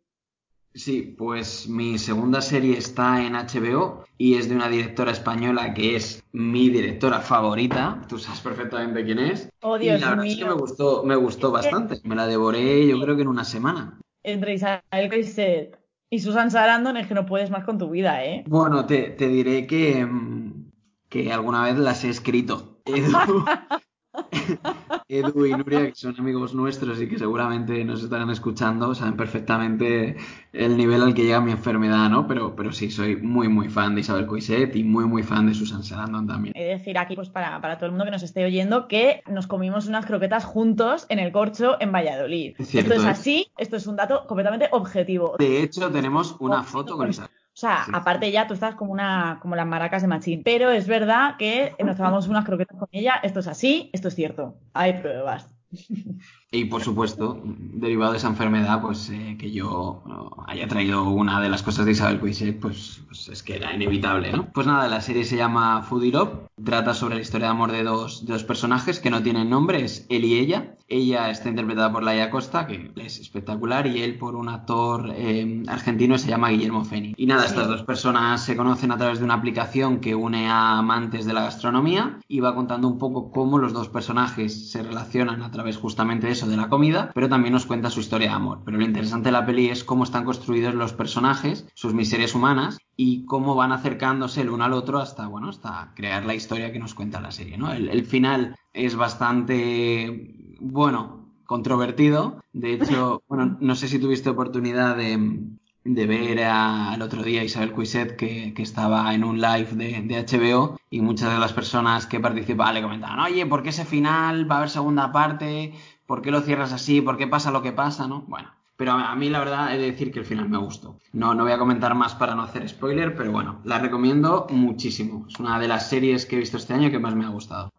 Sí, 0.77 1.15
pues 1.17 1.69
mi 1.71 1.97
segunda 1.97 2.43
serie 2.43 2.77
está 2.77 3.25
en 3.25 3.33
HBO 3.33 4.05
y 4.19 4.35
es 4.35 4.51
de 4.51 4.57
una 4.57 4.69
directora 4.69 5.11
española 5.11 5.73
que 5.73 5.97
es 5.97 6.23
mi 6.33 6.69
directora 6.69 7.21
favorita. 7.21 8.03
Tú 8.07 8.19
sabes 8.19 8.41
perfectamente 8.41 9.03
quién 9.03 9.19
es. 9.19 9.49
Oh, 9.63 9.79
Dios 9.79 9.99
y 9.99 10.01
la 10.03 10.11
verdad 10.11 10.27
es 10.27 10.37
que 10.37 10.45
me 10.45 10.53
gustó, 10.53 11.03
me 11.03 11.17
gustó 11.17 11.51
bastante. 11.51 11.99
Me 12.05 12.15
la 12.15 12.27
devoré 12.27 12.87
yo 12.87 13.01
creo 13.01 13.17
que 13.17 13.23
en 13.23 13.29
una 13.29 13.45
semana. 13.45 13.99
Entre 14.23 14.53
Isabel 14.53 15.09
Coixet 15.09 15.79
y 16.11 16.19
Susan 16.19 16.51
Sarandon 16.51 16.99
es 16.99 17.07
que 17.07 17.15
no 17.15 17.25
puedes 17.25 17.49
más 17.49 17.65
con 17.65 17.79
tu 17.79 17.89
vida, 17.89 18.23
¿eh? 18.23 18.45
Bueno, 18.47 18.85
te, 18.85 19.11
te 19.11 19.29
diré 19.29 19.67
que, 19.67 20.05
mm, 20.05 20.73
que 21.09 21.33
alguna 21.33 21.65
vez 21.65 21.79
las 21.79 22.05
he 22.05 22.11
escrito. 22.11 22.83
Edu 25.09 25.47
y 25.47 25.53
Nuria, 25.53 25.87
que 25.87 25.95
son 25.95 26.19
amigos 26.19 26.53
nuestros 26.53 27.01
y 27.01 27.09
que 27.09 27.19
seguramente 27.19 27.85
nos 27.85 28.03
estarán 28.03 28.31
escuchando, 28.31 28.93
saben 28.95 29.17
perfectamente 29.17 30.17
el 30.53 30.77
nivel 30.77 31.03
al 31.03 31.15
que 31.15 31.23
llega 31.23 31.41
mi 31.41 31.53
enfermedad, 31.53 32.11
¿no? 32.11 32.27
Pero, 32.27 32.57
pero 32.57 32.73
sí, 32.73 32.91
soy 32.91 33.15
muy, 33.17 33.49
muy 33.49 33.69
fan 33.69 33.95
de 33.95 34.01
Isabel 34.01 34.27
Coiset 34.27 34.75
y 34.75 34.83
muy, 34.83 35.05
muy 35.05 35.23
fan 35.23 35.47
de 35.47 35.55
Susan 35.55 35.85
Sarandon 35.85 36.27
también. 36.27 36.55
He 36.57 36.65
de 36.65 36.71
decir 36.71 36.99
aquí, 36.99 37.15
pues 37.15 37.29
para, 37.29 37.61
todo 37.77 37.87
el 37.87 37.93
mundo 37.93 38.05
que 38.05 38.11
nos 38.11 38.25
esté 38.25 38.45
oyendo, 38.45 38.89
que 38.89 39.23
nos 39.29 39.47
comimos 39.47 39.87
unas 39.87 40.07
croquetas 40.07 40.45
juntos 40.45 41.07
en 41.09 41.21
el 41.21 41.31
corcho 41.31 41.77
en 41.81 41.93
Valladolid. 41.93 42.57
esto 42.59 42.95
es 42.95 43.05
así, 43.05 43.47
esto 43.59 43.77
es 43.77 43.87
un 43.87 43.95
dato 43.95 44.27
completamente 44.27 44.69
objetivo. 44.73 45.37
De 45.39 45.63
hecho, 45.63 45.89
tenemos 45.91 46.37
una 46.41 46.65
foto 46.65 46.97
con 46.97 47.11
Isabel. 47.11 47.31
O 47.57 47.59
sea, 47.59 47.85
aparte 47.91 48.31
ya 48.31 48.47
tú 48.47 48.53
estás 48.53 48.75
como 48.75 48.93
una 48.93 49.39
como 49.41 49.57
las 49.57 49.67
maracas 49.67 50.03
de 50.03 50.09
Machín. 50.09 50.43
Pero 50.45 50.71
es 50.71 50.87
verdad 50.87 51.37
que 51.39 51.75
nos 51.83 51.97
tomamos 51.97 52.29
unas 52.29 52.45
croquetas 52.45 52.79
con 52.79 52.89
ella. 52.93 53.15
Esto 53.23 53.41
es 53.41 53.47
así, 53.47 53.89
esto 53.95 54.09
es 54.09 54.15
cierto. 54.15 54.59
Hay 54.75 55.01
pruebas. 55.01 55.49
Y 56.57 56.65
por 56.65 56.83
supuesto, 56.83 57.39
derivado 57.45 58.13
de 58.13 58.19
esa 58.19 58.29
enfermedad, 58.29 58.81
pues 58.81 59.11
eh, 59.11 59.37
que 59.39 59.51
yo 59.51 60.03
haya 60.47 60.67
traído 60.67 61.05
una 61.11 61.39
de 61.39 61.51
las 61.51 61.63
cosas 61.63 61.85
de 61.85 61.93
Isabel 61.93 62.19
Coixet, 62.19 62.59
pues, 62.59 63.03
pues, 63.09 63.29
es 63.29 63.43
que 63.43 63.57
era 63.57 63.75
inevitable, 63.75 64.33
¿no? 64.33 64.51
Pues 64.53 64.67
nada, 64.67 64.89
la 64.89 65.03
serie 65.03 65.25
se 65.25 65.37
llama 65.37 65.83
Foodie 65.83 66.13
Love, 66.13 66.49
trata 66.65 66.95
sobre 66.95 67.17
la 67.17 67.21
historia 67.21 67.49
de 67.49 67.51
amor 67.51 67.73
de 67.73 67.83
dos, 67.83 68.25
dos 68.25 68.43
personajes 68.45 69.01
que 69.01 69.11
no 69.11 69.23
tienen 69.23 69.51
nombre, 69.51 69.85
es 69.85 70.07
él 70.09 70.25
y 70.25 70.39
ella. 70.39 70.73
Ella 70.89 71.31
está 71.31 71.49
interpretada 71.49 71.93
por 71.93 72.05
Laia 72.05 72.31
Costa, 72.31 72.67
que 72.67 72.93
es 72.97 73.19
espectacular, 73.19 73.89
y 73.89 74.03
él 74.03 74.19
por 74.19 74.37
un 74.37 74.49
actor 74.49 75.13
eh, 75.17 75.65
argentino 75.67 76.17
se 76.17 76.29
llama 76.29 76.51
Guillermo 76.51 76.85
Feni. 76.85 77.13
Y 77.17 77.27
nada, 77.27 77.45
estas 77.45 77.67
dos 77.67 77.83
personas 77.83 78.45
se 78.45 78.57
conocen 78.57 78.93
a 78.93 78.97
través 78.97 79.19
de 79.19 79.25
una 79.25 79.35
aplicación 79.35 79.99
que 79.99 80.15
une 80.15 80.49
a 80.49 80.79
amantes 80.79 81.27
de 81.27 81.33
la 81.33 81.43
gastronomía 81.43 82.21
y 82.29 82.41
va 82.41 82.55
contando 82.55 82.87
un 82.89 82.99
poco 82.99 83.31
cómo 83.31 83.59
los 83.59 83.73
dos 83.73 83.89
personajes 83.89 84.71
se 84.71 84.83
relacionan 84.83 85.43
a 85.43 85.51
través 85.51 85.77
justamente 85.77 86.29
de 86.29 86.33
eso, 86.35 86.46
de 86.49 86.57
la 86.57 86.69
comida, 86.69 87.11
pero 87.15 87.29
también 87.29 87.53
nos 87.53 87.67
cuenta 87.67 87.91
su 87.91 88.01
historia 88.01 88.29
de 88.29 88.35
amor. 88.35 88.61
Pero 88.65 88.79
lo 88.79 88.85
interesante 88.85 89.29
de 89.29 89.33
la 89.33 89.47
peli 89.47 89.69
es 89.69 89.85
cómo 89.85 90.05
están 90.05 90.25
construidos 90.25 90.75
los 90.75 90.93
personajes, 90.93 91.67
sus 91.75 91.95
miserias 91.95 92.35
humanas 92.35 92.79
y 92.97 93.25
cómo 93.27 93.55
van 93.55 93.73
acercándose 93.73 94.41
el 94.41 94.51
uno 94.51 94.65
al 94.65 94.73
otro 94.73 94.99
hasta, 94.99 95.27
bueno, 95.27 95.49
hasta 95.49 95.93
crear 95.95 96.25
la 96.25 96.35
historia 96.35 96.73
que 96.73 96.79
nos 96.79 96.95
cuenta 96.95 97.21
la 97.21 97.31
serie, 97.31 97.59
¿no? 97.59 97.73
El, 97.73 97.89
el 97.89 98.05
final 98.05 98.57
es 98.73 98.97
bastante, 98.97 100.57
bueno, 100.61 101.27
controvertido. 101.47 102.43
De 102.53 102.75
hecho, 102.75 103.23
bueno, 103.29 103.57
no 103.61 103.75
sé 103.75 103.89
si 103.89 103.99
tuviste 103.99 104.31
oportunidad 104.31 104.97
de, 104.97 105.41
de 105.85 106.07
ver 106.07 106.43
al 106.45 107.01
otro 107.01 107.23
día 107.23 107.41
a 107.41 107.45
Isabel 107.45 107.73
Cuiset 107.73 108.17
que, 108.17 108.53
que, 108.55 108.63
estaba 108.63 109.15
en 109.15 109.25
un 109.25 109.41
live 109.41 109.69
de, 109.73 110.03
de, 110.03 110.27
HBO 110.27 110.79
y 110.91 111.01
muchas 111.01 111.33
de 111.33 111.39
las 111.39 111.53
personas 111.53 112.07
que 112.07 112.21
participaban 112.21 112.75
le 112.75 112.83
comentaban, 112.83 113.21
oye, 113.21 113.47
¿por 113.47 113.63
qué 113.63 113.71
ese 113.71 113.85
final 113.85 114.51
va 114.51 114.57
a 114.57 114.59
haber 114.59 114.71
segunda 114.71 115.13
parte? 115.13 115.73
¿Por 116.07 116.23
qué 116.23 116.31
lo 116.31 116.41
cierras 116.41 116.73
así? 116.73 117.01
¿Por 117.01 117.17
qué 117.17 117.27
pasa 117.27 117.51
lo 117.51 117.63
que 117.63 117.73
pasa? 117.73 118.07
¿no? 118.07 118.23
Bueno, 118.29 118.51
pero 118.77 118.93
a 118.93 119.15
mí 119.17 119.29
la 119.29 119.41
verdad 119.41 119.75
he 119.75 119.79
de 119.79 119.91
decir 119.91 120.13
que 120.13 120.21
el 120.21 120.25
final 120.25 120.49
me 120.49 120.59
gustó. 120.59 120.99
No, 121.13 121.35
no 121.35 121.45
voy 121.45 121.53
a 121.53 121.59
comentar 121.59 121.95
más 121.95 122.15
para 122.15 122.35
no 122.35 122.43
hacer 122.43 122.69
spoiler, 122.69 123.17
pero 123.17 123.33
bueno, 123.33 123.61
la 123.65 123.79
recomiendo 123.79 124.47
muchísimo. 124.51 125.27
Es 125.29 125.39
una 125.39 125.59
de 125.59 125.69
las 125.69 125.89
series 125.89 126.27
que 126.27 126.37
he 126.37 126.39
visto 126.39 126.57
este 126.57 126.75
año 126.75 126.91
que 126.91 126.99
más 126.99 127.15
me 127.15 127.25
ha 127.25 127.31
gustado. 127.31 127.71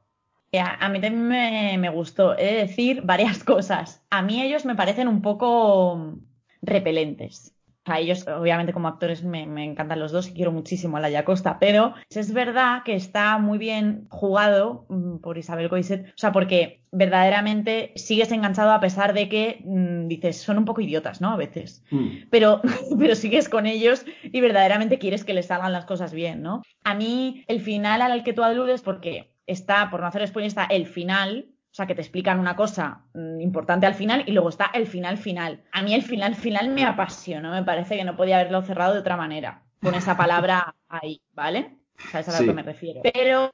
A 0.53 0.89
mí 0.89 1.01
también 1.01 1.27
me, 1.27 1.77
me 1.77 1.89
gustó. 1.89 2.37
He 2.37 2.45
de 2.45 2.53
decir 2.67 3.01
varias 3.03 3.43
cosas. 3.43 4.01
A 4.09 4.21
mí 4.21 4.41
ellos 4.41 4.65
me 4.65 4.75
parecen 4.75 5.07
un 5.07 5.21
poco 5.21 6.15
repelentes 6.61 7.56
a 7.89 7.99
ellos, 7.99 8.27
obviamente, 8.27 8.73
como 8.73 8.87
actores 8.87 9.23
me, 9.23 9.45
me, 9.45 9.63
encantan 9.63 9.99
los 9.99 10.11
dos 10.11 10.29
y 10.29 10.33
quiero 10.33 10.51
muchísimo 10.51 10.97
a 10.97 10.99
Laia 10.99 11.25
Costa, 11.25 11.57
pero 11.59 11.93
es 12.09 12.33
verdad 12.33 12.83
que 12.83 12.95
está 12.95 13.37
muy 13.37 13.57
bien 13.57 14.07
jugado 14.09 14.85
mm, 14.89 15.17
por 15.17 15.37
Isabel 15.37 15.69
Coiset, 15.69 16.07
o 16.09 16.17
sea, 16.17 16.31
porque 16.31 16.83
verdaderamente 16.91 17.93
sigues 17.95 18.31
enganchado 18.31 18.71
a 18.71 18.79
pesar 18.79 19.13
de 19.13 19.29
que 19.29 19.61
mmm, 19.63 20.07
dices, 20.07 20.37
son 20.37 20.57
un 20.57 20.65
poco 20.65 20.81
idiotas, 20.81 21.21
¿no? 21.21 21.31
A 21.31 21.37
veces, 21.37 21.83
mm. 21.91 22.27
pero, 22.29 22.61
pero 22.99 23.15
sigues 23.15 23.49
con 23.49 23.65
ellos 23.65 24.05
y 24.23 24.41
verdaderamente 24.41 24.99
quieres 24.99 25.23
que 25.23 25.33
les 25.33 25.47
salgan 25.47 25.73
las 25.73 25.85
cosas 25.85 26.13
bien, 26.13 26.41
¿no? 26.41 26.61
A 26.83 26.95
mí, 26.95 27.43
el 27.47 27.61
final 27.61 28.01
al 28.01 28.23
que 28.23 28.33
tú 28.33 28.43
aludes, 28.43 28.81
porque 28.81 29.33
está, 29.45 29.89
por 29.89 30.01
no 30.01 30.07
hacer 30.07 30.27
spoiler, 30.27 30.47
está 30.47 30.65
el 30.65 30.87
final, 30.87 31.47
o 31.77 31.79
sea, 31.79 31.85
que 31.85 31.93
te 31.93 32.01
explican 32.01 32.39
una 32.39 32.55
cosa 32.55 33.03
mmm, 33.13 33.39
importante 33.39 33.85
al 33.85 33.93
final 33.93 34.23
y 34.25 34.31
luego 34.31 34.49
está 34.49 34.71
el 34.73 34.87
final 34.87 35.15
final. 35.19 35.61
A 35.71 35.83
mí 35.83 35.93
el 35.93 36.01
final 36.01 36.33
final 36.33 36.69
me 36.69 36.83
apasionó, 36.83 37.51
me 37.51 37.61
parece 37.61 37.95
que 37.95 38.03
no 38.03 38.17
podía 38.17 38.39
haberlo 38.39 38.63
cerrado 38.63 38.95
de 38.95 38.99
otra 39.01 39.15
manera, 39.15 39.61
con 39.83 39.93
esa 39.93 40.17
palabra 40.17 40.73
ahí, 40.89 41.21
¿vale? 41.35 41.77
¿Sabes 42.11 42.29
a 42.29 42.31
sí. 42.31 42.43
lo 42.43 42.49
que 42.49 42.55
me 42.55 42.63
refiero? 42.63 43.01
Pero 43.03 43.51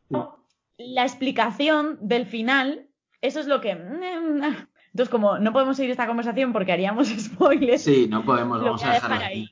la 0.77 1.03
explicación 1.03 1.97
del 1.99 2.25
final, 2.25 2.87
eso 3.19 3.41
es 3.41 3.47
lo 3.47 3.59
que... 3.59 3.71
Entonces, 3.71 5.09
como 5.09 5.37
no 5.39 5.51
podemos 5.51 5.75
seguir 5.75 5.91
esta 5.91 6.07
conversación 6.07 6.53
porque 6.53 6.71
haríamos 6.71 7.09
spoilers. 7.19 7.83
Sí, 7.83 8.07
no 8.09 8.23
podemos, 8.23 8.63
vamos 8.63 8.85
a 8.85 8.93
dejar 8.93 9.21
ahí. 9.21 9.49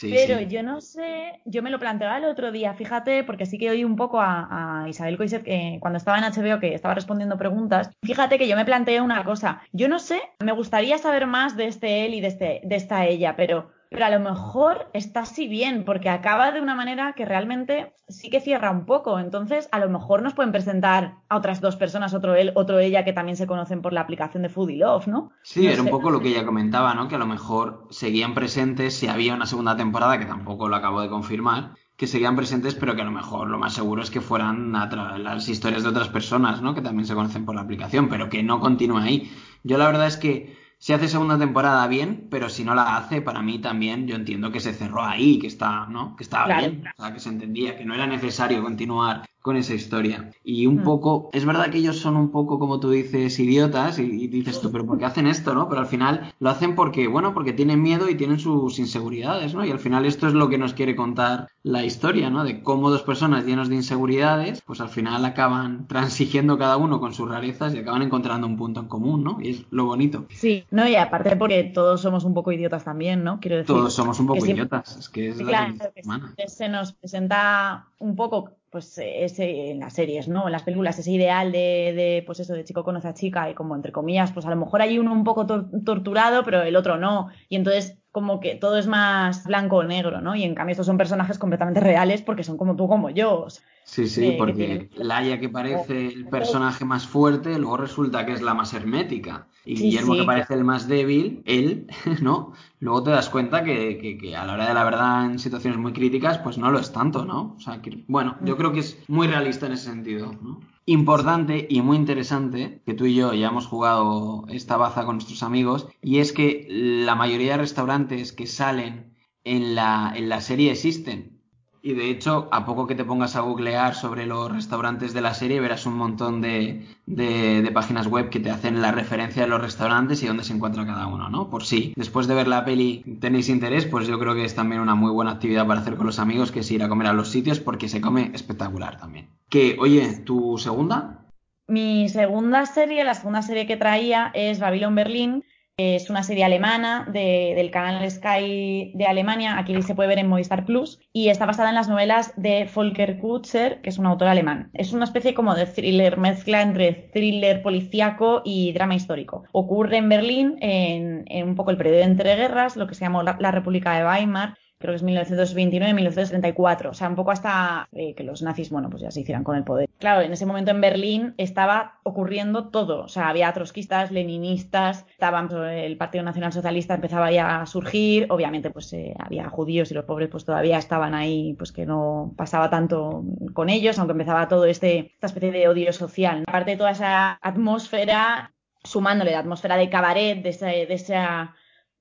Sí, 0.00 0.10
pero 0.14 0.38
sí. 0.38 0.46
yo 0.46 0.62
no 0.62 0.80
sé, 0.80 1.40
yo 1.44 1.62
me 1.62 1.68
lo 1.68 1.78
planteaba 1.78 2.16
el 2.16 2.24
otro 2.24 2.50
día, 2.52 2.72
fíjate, 2.72 3.22
porque 3.22 3.44
sí 3.44 3.58
que 3.58 3.68
oí 3.68 3.84
un 3.84 3.96
poco 3.96 4.18
a, 4.18 4.84
a 4.84 4.88
Isabel 4.88 5.18
Coiset 5.18 5.44
que 5.44 5.76
cuando 5.78 5.98
estaba 5.98 6.16
en 6.16 6.24
HBO 6.24 6.58
que 6.58 6.74
estaba 6.74 6.94
respondiendo 6.94 7.36
preguntas, 7.36 7.90
fíjate 8.02 8.38
que 8.38 8.48
yo 8.48 8.56
me 8.56 8.64
planteé 8.64 9.02
una 9.02 9.22
cosa, 9.24 9.60
yo 9.72 9.88
no 9.88 9.98
sé, 9.98 10.22
me 10.42 10.52
gustaría 10.52 10.96
saber 10.96 11.26
más 11.26 11.54
de 11.54 11.66
este 11.66 12.06
él 12.06 12.14
y 12.14 12.22
de, 12.22 12.28
este, 12.28 12.60
de 12.64 12.76
esta 12.76 13.04
ella, 13.04 13.36
pero 13.36 13.70
pero 13.90 14.04
a 14.04 14.10
lo 14.10 14.20
mejor 14.20 14.88
está 14.92 15.20
así 15.20 15.48
bien, 15.48 15.84
porque 15.84 16.08
acaba 16.08 16.52
de 16.52 16.60
una 16.60 16.76
manera 16.76 17.12
que 17.14 17.24
realmente 17.24 17.92
sí 18.08 18.30
que 18.30 18.40
cierra 18.40 18.70
un 18.70 18.86
poco. 18.86 19.18
Entonces, 19.18 19.68
a 19.72 19.80
lo 19.80 19.90
mejor 19.90 20.22
nos 20.22 20.32
pueden 20.32 20.52
presentar 20.52 21.16
a 21.28 21.36
otras 21.36 21.60
dos 21.60 21.74
personas, 21.74 22.14
otro 22.14 22.36
él, 22.36 22.52
otro 22.54 22.78
ella, 22.78 23.04
que 23.04 23.12
también 23.12 23.36
se 23.36 23.48
conocen 23.48 23.82
por 23.82 23.92
la 23.92 24.02
aplicación 24.02 24.44
de 24.44 24.48
Foodie 24.48 24.78
Love, 24.78 25.08
¿no? 25.08 25.32
Sí, 25.42 25.62
no 25.62 25.66
era 25.66 25.74
sé. 25.74 25.82
un 25.82 25.90
poco 25.90 26.10
lo 26.10 26.20
que 26.20 26.28
ella 26.28 26.46
comentaba, 26.46 26.94
¿no? 26.94 27.08
Que 27.08 27.16
a 27.16 27.18
lo 27.18 27.26
mejor 27.26 27.88
seguían 27.90 28.32
presentes 28.34 28.94
si 28.94 29.08
había 29.08 29.34
una 29.34 29.46
segunda 29.46 29.76
temporada, 29.76 30.20
que 30.20 30.26
tampoco 30.26 30.68
lo 30.68 30.76
acabo 30.76 31.00
de 31.00 31.08
confirmar, 31.08 31.72
que 31.96 32.06
seguían 32.06 32.36
presentes, 32.36 32.76
pero 32.76 32.94
que 32.94 33.02
a 33.02 33.04
lo 33.04 33.10
mejor 33.10 33.48
lo 33.48 33.58
más 33.58 33.74
seguro 33.74 34.02
es 34.02 34.10
que 34.10 34.20
fueran 34.20 34.72
las 34.72 35.48
historias 35.48 35.82
de 35.82 35.88
otras 35.88 36.08
personas, 36.08 36.62
¿no? 36.62 36.74
Que 36.74 36.80
también 36.80 37.06
se 37.06 37.14
conocen 37.14 37.44
por 37.44 37.56
la 37.56 37.62
aplicación, 37.62 38.08
pero 38.08 38.28
que 38.28 38.44
no 38.44 38.60
continúe 38.60 38.98
ahí. 38.98 39.32
Yo 39.64 39.78
la 39.78 39.86
verdad 39.86 40.06
es 40.06 40.16
que 40.16 40.56
si 40.80 40.92
hace 40.94 41.08
segunda 41.08 41.38
temporada 41.38 41.86
bien, 41.88 42.28
pero 42.30 42.48
si 42.48 42.64
no 42.64 42.74
la 42.74 42.96
hace, 42.96 43.22
para 43.22 43.42
mí 43.42 43.60
también 43.60 44.06
yo 44.08 44.16
entiendo 44.16 44.50
que 44.52 44.60
se 44.60 44.72
cerró 44.74 45.02
ahí, 45.04 45.38
que 45.38 45.46
está, 45.48 45.86
¿no? 45.86 46.16
Que 46.16 46.24
estaba 46.24 46.46
Claro. 46.46 46.70
bien, 46.70 46.84
o 46.98 47.02
sea, 47.02 47.12
que 47.14 47.20
se 47.20 47.28
entendía, 47.30 47.76
que 47.78 47.84
no 47.84 47.94
era 47.94 48.06
necesario 48.06 48.62
continuar 48.62 49.29
con 49.40 49.56
esa 49.56 49.74
historia. 49.74 50.30
Y 50.44 50.66
un 50.66 50.76
Mm. 50.80 50.84
poco, 50.84 51.30
es 51.32 51.44
verdad 51.44 51.70
que 51.70 51.78
ellos 51.78 51.98
son 51.98 52.16
un 52.16 52.30
poco, 52.30 52.58
como 52.58 52.78
tú 52.80 52.90
dices, 52.90 53.38
idiotas, 53.38 53.98
y, 53.98 54.02
y 54.02 54.26
dices 54.28 54.60
tú, 54.60 54.70
pero 54.70 54.84
¿por 54.86 54.98
qué 54.98 55.06
hacen 55.06 55.26
esto, 55.26 55.54
no? 55.54 55.68
Pero 55.68 55.80
al 55.80 55.86
final 55.86 56.34
lo 56.40 56.50
hacen 56.50 56.74
porque, 56.74 57.06
bueno, 57.08 57.32
porque 57.34 57.52
tienen 57.52 57.80
miedo 57.82 58.08
y 58.08 58.14
tienen 58.16 58.38
sus 58.38 58.78
inseguridades, 58.78 59.54
¿no? 59.54 59.64
Y 59.64 59.70
al 59.70 59.78
final 59.78 60.04
esto 60.04 60.28
es 60.28 60.34
lo 60.34 60.48
que 60.48 60.58
nos 60.58 60.74
quiere 60.74 60.94
contar 60.94 61.48
la 61.62 61.84
historia, 61.84 62.28
¿no? 62.30 62.44
De 62.44 62.62
cómo 62.62 62.90
dos 62.90 63.02
personas 63.02 63.44
llenas 63.46 63.68
de 63.68 63.76
inseguridades, 63.76 64.62
pues 64.66 64.80
al 64.80 64.88
final 64.88 65.24
acaban 65.24 65.86
transigiendo 65.86 66.58
cada 66.58 66.76
uno 66.76 67.00
con 67.00 67.14
sus 67.14 67.28
rarezas 67.28 67.74
y 67.74 67.78
acaban 67.78 68.02
encontrando 68.02 68.46
un 68.46 68.56
punto 68.56 68.80
en 68.80 68.88
común, 68.88 69.24
¿no? 69.24 69.38
Y 69.40 69.50
es 69.50 69.64
lo 69.70 69.86
bonito. 69.86 70.26
Sí, 70.30 70.64
no, 70.70 70.86
y 70.88 70.96
aparte 70.96 71.36
porque 71.36 71.64
todos 71.64 72.00
somos 72.00 72.24
un 72.24 72.34
poco 72.34 72.52
idiotas 72.52 72.84
también, 72.84 73.24
¿no? 73.24 73.40
Quiero 73.40 73.56
decir. 73.56 73.74
Todos 73.74 73.92
somos 73.94 74.18
un 74.20 74.26
poco 74.26 74.40
siempre- 74.40 74.62
idiotas, 74.64 74.96
es 74.96 75.08
que 75.08 75.28
es 75.30 75.38
la 75.38 75.46
claro, 75.46 75.64
condición 75.66 75.92
que 75.94 76.02
humana. 76.04 76.34
se 76.46 76.68
nos 76.68 76.92
presenta 76.92 77.86
un 77.98 78.16
poco, 78.16 78.50
pues, 78.70 78.96
ese, 78.98 79.70
en 79.70 79.80
las 79.80 79.94
series, 79.94 80.28
¿no? 80.28 80.46
En 80.46 80.52
las 80.52 80.62
películas, 80.62 80.98
ese 80.98 81.10
ideal 81.12 81.52
de, 81.52 81.58
de, 81.94 82.22
pues 82.26 82.40
eso, 82.40 82.54
de 82.54 82.64
chico 82.64 82.84
conoce 82.84 83.08
a 83.08 83.14
chica 83.14 83.50
y 83.50 83.54
como 83.54 83.76
entre 83.76 83.92
comillas, 83.92 84.32
pues 84.32 84.46
a 84.46 84.50
lo 84.50 84.56
mejor 84.56 84.82
hay 84.82 84.98
uno 84.98 85.12
un 85.12 85.24
poco 85.24 85.46
tor- 85.46 85.70
torturado, 85.84 86.44
pero 86.44 86.62
el 86.62 86.76
otro 86.76 86.96
no. 86.98 87.28
Y 87.48 87.56
entonces 87.56 87.99
como 88.12 88.40
que 88.40 88.54
todo 88.56 88.78
es 88.78 88.86
más 88.86 89.44
blanco 89.44 89.76
o 89.78 89.84
negro, 89.84 90.20
¿no? 90.20 90.34
Y 90.36 90.44
en 90.44 90.54
cambio 90.54 90.72
estos 90.72 90.86
son 90.86 90.98
personajes 90.98 91.38
completamente 91.38 91.80
reales 91.80 92.22
porque 92.22 92.44
son 92.44 92.56
como 92.56 92.76
tú, 92.76 92.88
como 92.88 93.10
yo. 93.10 93.42
o 93.42 93.50
sea, 93.50 93.64
Sí, 93.84 94.06
sí, 94.08 94.20
que 94.22 94.32
porque 94.32 94.88
Laia 94.94 95.40
que 95.40 95.48
parece 95.48 96.06
el 96.06 96.28
personaje 96.28 96.84
más 96.84 97.06
fuerte, 97.08 97.58
luego 97.58 97.76
resulta 97.76 98.24
que 98.24 98.32
es 98.32 98.40
la 98.42 98.54
más 98.54 98.72
hermética. 98.72 99.48
Y 99.64 99.76
Sí, 99.76 99.84
Guillermo 99.84 100.12
sí, 100.12 100.20
que 100.20 100.24
parece 100.24 100.54
el 100.54 100.64
más 100.64 100.86
débil, 100.86 101.42
él, 101.44 101.86
¿no? 102.22 102.52
Luego 102.78 103.02
te 103.02 103.10
das 103.10 103.28
cuenta 103.30 103.64
que, 103.64 103.98
que- 103.98 104.16
que 104.18 104.36
a 104.36 104.46
la 104.46 104.54
hora 104.54 104.68
de 104.68 104.74
la 104.74 104.84
verdad 104.84 105.24
en 105.26 105.38
situaciones 105.38 105.78
muy 105.80 105.92
críticas, 105.92 106.38
pues 106.38 106.56
no 106.58 106.70
lo 106.70 106.78
es 106.78 106.92
tanto, 106.92 107.24
¿no? 107.24 107.54
O 107.56 107.60
sea, 107.60 107.82
que, 107.82 108.04
bueno, 108.06 108.36
yo 108.42 108.56
creo 108.56 108.72
que 108.72 108.80
es 108.80 108.98
muy 109.08 109.26
realista 109.26 109.66
en 109.66 109.72
ese 109.72 109.86
sentido, 109.90 110.32
¿no? 110.40 110.60
Importante 110.90 111.68
y 111.70 111.82
muy 111.82 111.96
interesante, 111.96 112.82
que 112.84 112.94
tú 112.94 113.06
y 113.06 113.14
yo 113.14 113.32
ya 113.32 113.46
hemos 113.48 113.66
jugado 113.68 114.44
esta 114.48 114.76
baza 114.76 115.04
con 115.04 115.16
nuestros 115.16 115.44
amigos, 115.44 115.86
y 116.02 116.18
es 116.18 116.32
que 116.32 116.66
la 116.68 117.14
mayoría 117.14 117.52
de 117.52 117.58
restaurantes 117.58 118.32
que 118.32 118.48
salen 118.48 119.16
en 119.44 119.76
la, 119.76 120.12
en 120.16 120.28
la 120.28 120.40
serie 120.40 120.72
existen. 120.72 121.39
Y 121.82 121.94
de 121.94 122.10
hecho, 122.10 122.48
a 122.52 122.66
poco 122.66 122.86
que 122.86 122.94
te 122.94 123.04
pongas 123.04 123.36
a 123.36 123.40
googlear 123.40 123.94
sobre 123.94 124.26
los 124.26 124.52
restaurantes 124.52 125.14
de 125.14 125.22
la 125.22 125.32
serie, 125.32 125.60
verás 125.60 125.86
un 125.86 125.94
montón 125.94 126.42
de, 126.42 126.86
de, 127.06 127.70
páginas 127.72 128.06
web 128.06 128.28
que 128.28 128.38
te 128.38 128.50
hacen 128.50 128.82
la 128.82 128.92
referencia 128.92 129.42
de 129.42 129.48
los 129.48 129.62
restaurantes 129.62 130.22
y 130.22 130.26
dónde 130.26 130.44
se 130.44 130.52
encuentra 130.52 130.84
cada 130.84 131.06
uno, 131.06 131.30
¿no? 131.30 131.48
Por 131.48 131.64
si 131.64 131.94
después 131.96 132.26
de 132.26 132.34
ver 132.34 132.48
la 132.48 132.66
peli 132.66 133.02
tenéis 133.20 133.48
interés, 133.48 133.86
pues 133.86 134.06
yo 134.06 134.18
creo 134.18 134.34
que 134.34 134.44
es 134.44 134.54
también 134.54 134.82
una 134.82 134.94
muy 134.94 135.10
buena 135.10 135.32
actividad 135.32 135.66
para 135.66 135.80
hacer 135.80 135.96
con 135.96 136.06
los 136.06 136.18
amigos, 136.18 136.52
que 136.52 136.60
es 136.60 136.70
ir 136.70 136.82
a 136.82 136.88
comer 136.88 137.06
a 137.06 137.14
los 137.14 137.28
sitios 137.28 137.60
porque 137.60 137.88
se 137.88 138.02
come 138.02 138.30
espectacular 138.34 138.98
también. 138.98 139.28
Que, 139.48 139.76
oye, 139.80 140.18
¿tu 140.24 140.58
segunda? 140.58 141.20
Mi 141.66 142.08
segunda 142.08 142.66
serie, 142.66 143.04
la 143.04 143.14
segunda 143.14 143.42
serie 143.42 143.66
que 143.66 143.76
traía 143.76 144.32
es 144.34 144.58
Babylon 144.58 144.94
Berlin. 144.94 145.44
Es 145.80 146.10
una 146.10 146.22
serie 146.22 146.44
alemana 146.44 147.06
de- 147.12 147.54
del 147.56 147.70
canal 147.70 148.08
Sky 148.10 148.92
de 148.94 149.06
Alemania. 149.06 149.58
Aquí 149.58 149.80
se 149.82 149.94
puede 149.94 150.08
ver 150.08 150.18
en 150.18 150.28
Movistar 150.28 150.64
Plus. 150.64 150.98
Y 151.12 151.28
está 151.28 151.46
basada 151.46 151.68
en 151.70 151.74
las 151.74 151.88
novelas 151.88 152.32
de 152.36 152.68
Volker 152.74 153.18
Kutzer, 153.18 153.80
que 153.80 153.90
es 153.90 153.98
un 153.98 154.06
autor 154.06 154.28
alemán. 154.28 154.70
Es 154.74 154.92
una 154.92 155.04
especie 155.04 155.34
como 155.34 155.54
de 155.54 155.66
thriller, 155.66 156.18
mezcla 156.18 156.62
entre 156.62 156.92
thriller 157.12 157.62
policíaco 157.62 158.42
y 158.44 158.72
drama 158.72 158.94
histórico. 158.94 159.44
Ocurre 159.52 159.96
en 159.98 160.08
Berlín, 160.08 160.56
en, 160.60 161.24
un 161.44 161.54
poco 161.54 161.70
el 161.70 161.76
periodo 161.76 161.98
de 161.98 162.04
entreguerras, 162.04 162.76
lo 162.76 162.86
que 162.86 162.94
se 162.94 163.04
llamó 163.04 163.22
la, 163.22 163.36
la 163.40 163.50
República 163.50 163.96
de 163.96 164.04
Weimar 164.04 164.56
creo 164.80 164.92
que 164.92 164.96
es 164.96 165.04
1929-1934, 165.04 166.88
o 166.88 166.94
sea, 166.94 167.08
un 167.08 167.14
poco 167.14 167.30
hasta 167.30 167.86
eh, 167.92 168.14
que 168.14 168.24
los 168.24 168.40
nazis, 168.40 168.70
bueno, 168.70 168.88
pues 168.88 169.02
ya 169.02 169.10
se 169.10 169.20
hicieran 169.20 169.44
con 169.44 169.56
el 169.56 169.62
poder. 169.62 169.90
Claro, 169.98 170.22
en 170.22 170.32
ese 170.32 170.46
momento 170.46 170.70
en 170.70 170.80
Berlín 170.80 171.34
estaba 171.36 172.00
ocurriendo 172.02 172.70
todo, 172.70 173.04
o 173.04 173.08
sea, 173.08 173.28
había 173.28 173.52
trotskistas, 173.52 174.10
leninistas, 174.10 175.04
estaban, 175.10 175.48
pues, 175.48 175.84
el 175.84 175.98
Partido 175.98 176.24
Nacional 176.24 176.54
Socialista 176.54 176.94
empezaba 176.94 177.30
ya 177.30 177.60
a 177.60 177.66
surgir, 177.66 178.26
obviamente 178.30 178.70
pues 178.70 178.90
eh, 178.94 179.14
había 179.18 179.50
judíos 179.50 179.90
y 179.90 179.94
los 179.94 180.06
pobres 180.06 180.30
pues 180.30 180.46
todavía 180.46 180.78
estaban 180.78 181.14
ahí, 181.14 181.54
pues 181.58 181.72
que 181.72 181.84
no 181.84 182.32
pasaba 182.38 182.70
tanto 182.70 183.22
con 183.52 183.68
ellos, 183.68 183.98
aunque 183.98 184.12
empezaba 184.12 184.48
todo 184.48 184.64
este, 184.64 185.12
esta 185.12 185.26
especie 185.26 185.52
de 185.52 185.68
odio 185.68 185.92
social. 185.92 186.44
Aparte 186.46 186.70
de 186.70 186.76
toda 186.78 186.92
esa 186.92 187.38
atmósfera, 187.42 188.54
sumándole 188.82 189.32
la 189.32 189.40
atmósfera 189.40 189.76
de 189.76 189.90
cabaret, 189.90 190.42
de, 190.42 190.48
ese, 190.48 190.66
de 190.66 190.94
esa 190.94 191.54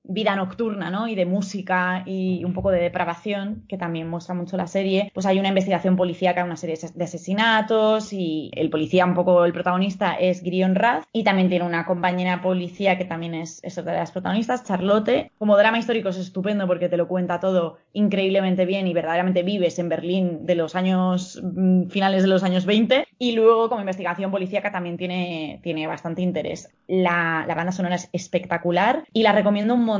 vida 0.04 0.36
nocturna, 0.36 0.90
¿no? 0.90 1.08
Y 1.08 1.16
de 1.16 1.26
música 1.26 2.04
y 2.06 2.44
un 2.44 2.54
poco 2.54 2.72
de 2.72 2.80
depravación, 2.80 3.66
que 3.68 3.78
también 3.78 4.10
muestra 4.10 4.34
mucho 4.34 4.58
la 4.58 4.68
serie, 4.68 5.12
pues 5.14 5.26
hay 5.26 5.40
una 5.40 5.50
investigación 5.50 5.96
policíaca, 5.96 6.44
una 6.44 6.58
serie 6.58 6.78
de 6.94 7.04
asesinatos 7.04 8.14
y 8.14 8.52
el 8.54 8.70
policía, 8.70 9.06
un 9.06 9.14
poco 9.14 9.46
el 9.46 9.54
protagonista, 9.54 10.14
es 10.14 10.44
Grion 10.44 10.76
Rath 10.76 11.04
y 11.14 11.24
también 11.24 11.50
tiene 11.50 11.66
una 11.66 11.86
compañera 11.86 12.42
policía 12.42 12.98
que 12.98 13.06
también 13.06 13.36
es, 13.36 13.60
es 13.64 13.78
otra 13.78 13.94
de 13.94 14.00
las 14.00 14.12
protagonistas, 14.12 14.64
Charlotte. 14.64 15.32
Como 15.38 15.58
drama 15.58 15.80
histórico 15.80 16.10
es 16.10 16.18
estupendo 16.18 16.68
porque 16.68 16.90
te 16.90 16.98
lo 16.98 17.08
cuenta 17.08 17.40
todo 17.40 17.78
increíblemente 17.94 18.66
bien 18.66 18.88
y 18.88 18.94
verdaderamente 18.94 19.44
vives 19.44 19.80
en 19.80 19.90
Berlín 19.90 20.46
de 20.46 20.56
los 20.56 20.76
años 20.76 21.42
mm, 21.44 21.88
finales 21.90 22.24
de 22.24 22.30
los 22.30 22.44
años 22.44 22.66
20 22.66 23.08
y 23.18 23.34
luego 23.34 23.70
como 23.70 23.82
investigación 23.82 24.32
policíaca 24.32 24.72
también 24.72 24.98
tiene, 24.98 25.60
tiene 25.64 25.88
bastante 25.88 26.22
interés. 26.22 26.70
La, 26.88 27.46
la 27.48 27.56
banda 27.56 27.72
sonora 27.72 27.96
es 27.96 28.10
espectacular 28.14 29.04
y 29.14 29.24
la 29.24 29.32
recomiendo 29.32 29.74
un 29.76 29.86
montón, 29.86 29.99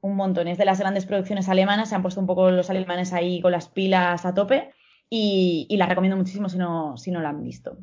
un 0.00 0.16
montón. 0.16 0.48
Es 0.48 0.58
de 0.58 0.64
las 0.64 0.78
grandes 0.78 1.06
producciones 1.06 1.48
alemanas, 1.48 1.88
se 1.88 1.94
han 1.94 2.02
puesto 2.02 2.20
un 2.20 2.26
poco 2.26 2.50
los 2.50 2.70
alemanes 2.70 3.12
ahí 3.12 3.40
con 3.40 3.52
las 3.52 3.68
pilas 3.68 4.24
a 4.24 4.34
tope 4.34 4.72
y, 5.08 5.66
la 5.76 5.86
recomiendo 5.86 6.16
muchísimo 6.16 6.48
si 6.48 6.58
no, 6.58 6.96
si 6.96 7.10
no 7.10 7.20
la 7.20 7.30
han 7.30 7.42
visto. 7.42 7.76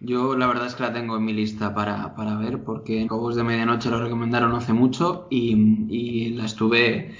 Yo 0.00 0.36
la 0.36 0.46
verdad 0.46 0.66
es 0.66 0.74
que 0.74 0.82
la 0.82 0.92
tengo 0.92 1.16
en 1.16 1.24
mi 1.24 1.32
lista 1.32 1.74
para, 1.74 2.14
para 2.14 2.36
ver 2.36 2.62
porque 2.62 3.06
Cobos 3.06 3.36
de 3.36 3.44
Medianoche 3.44 3.88
lo 3.88 4.02
recomendaron 4.02 4.54
hace 4.54 4.72
mucho 4.72 5.28
y, 5.30 6.30
la 6.34 6.46
estuve 6.46 7.14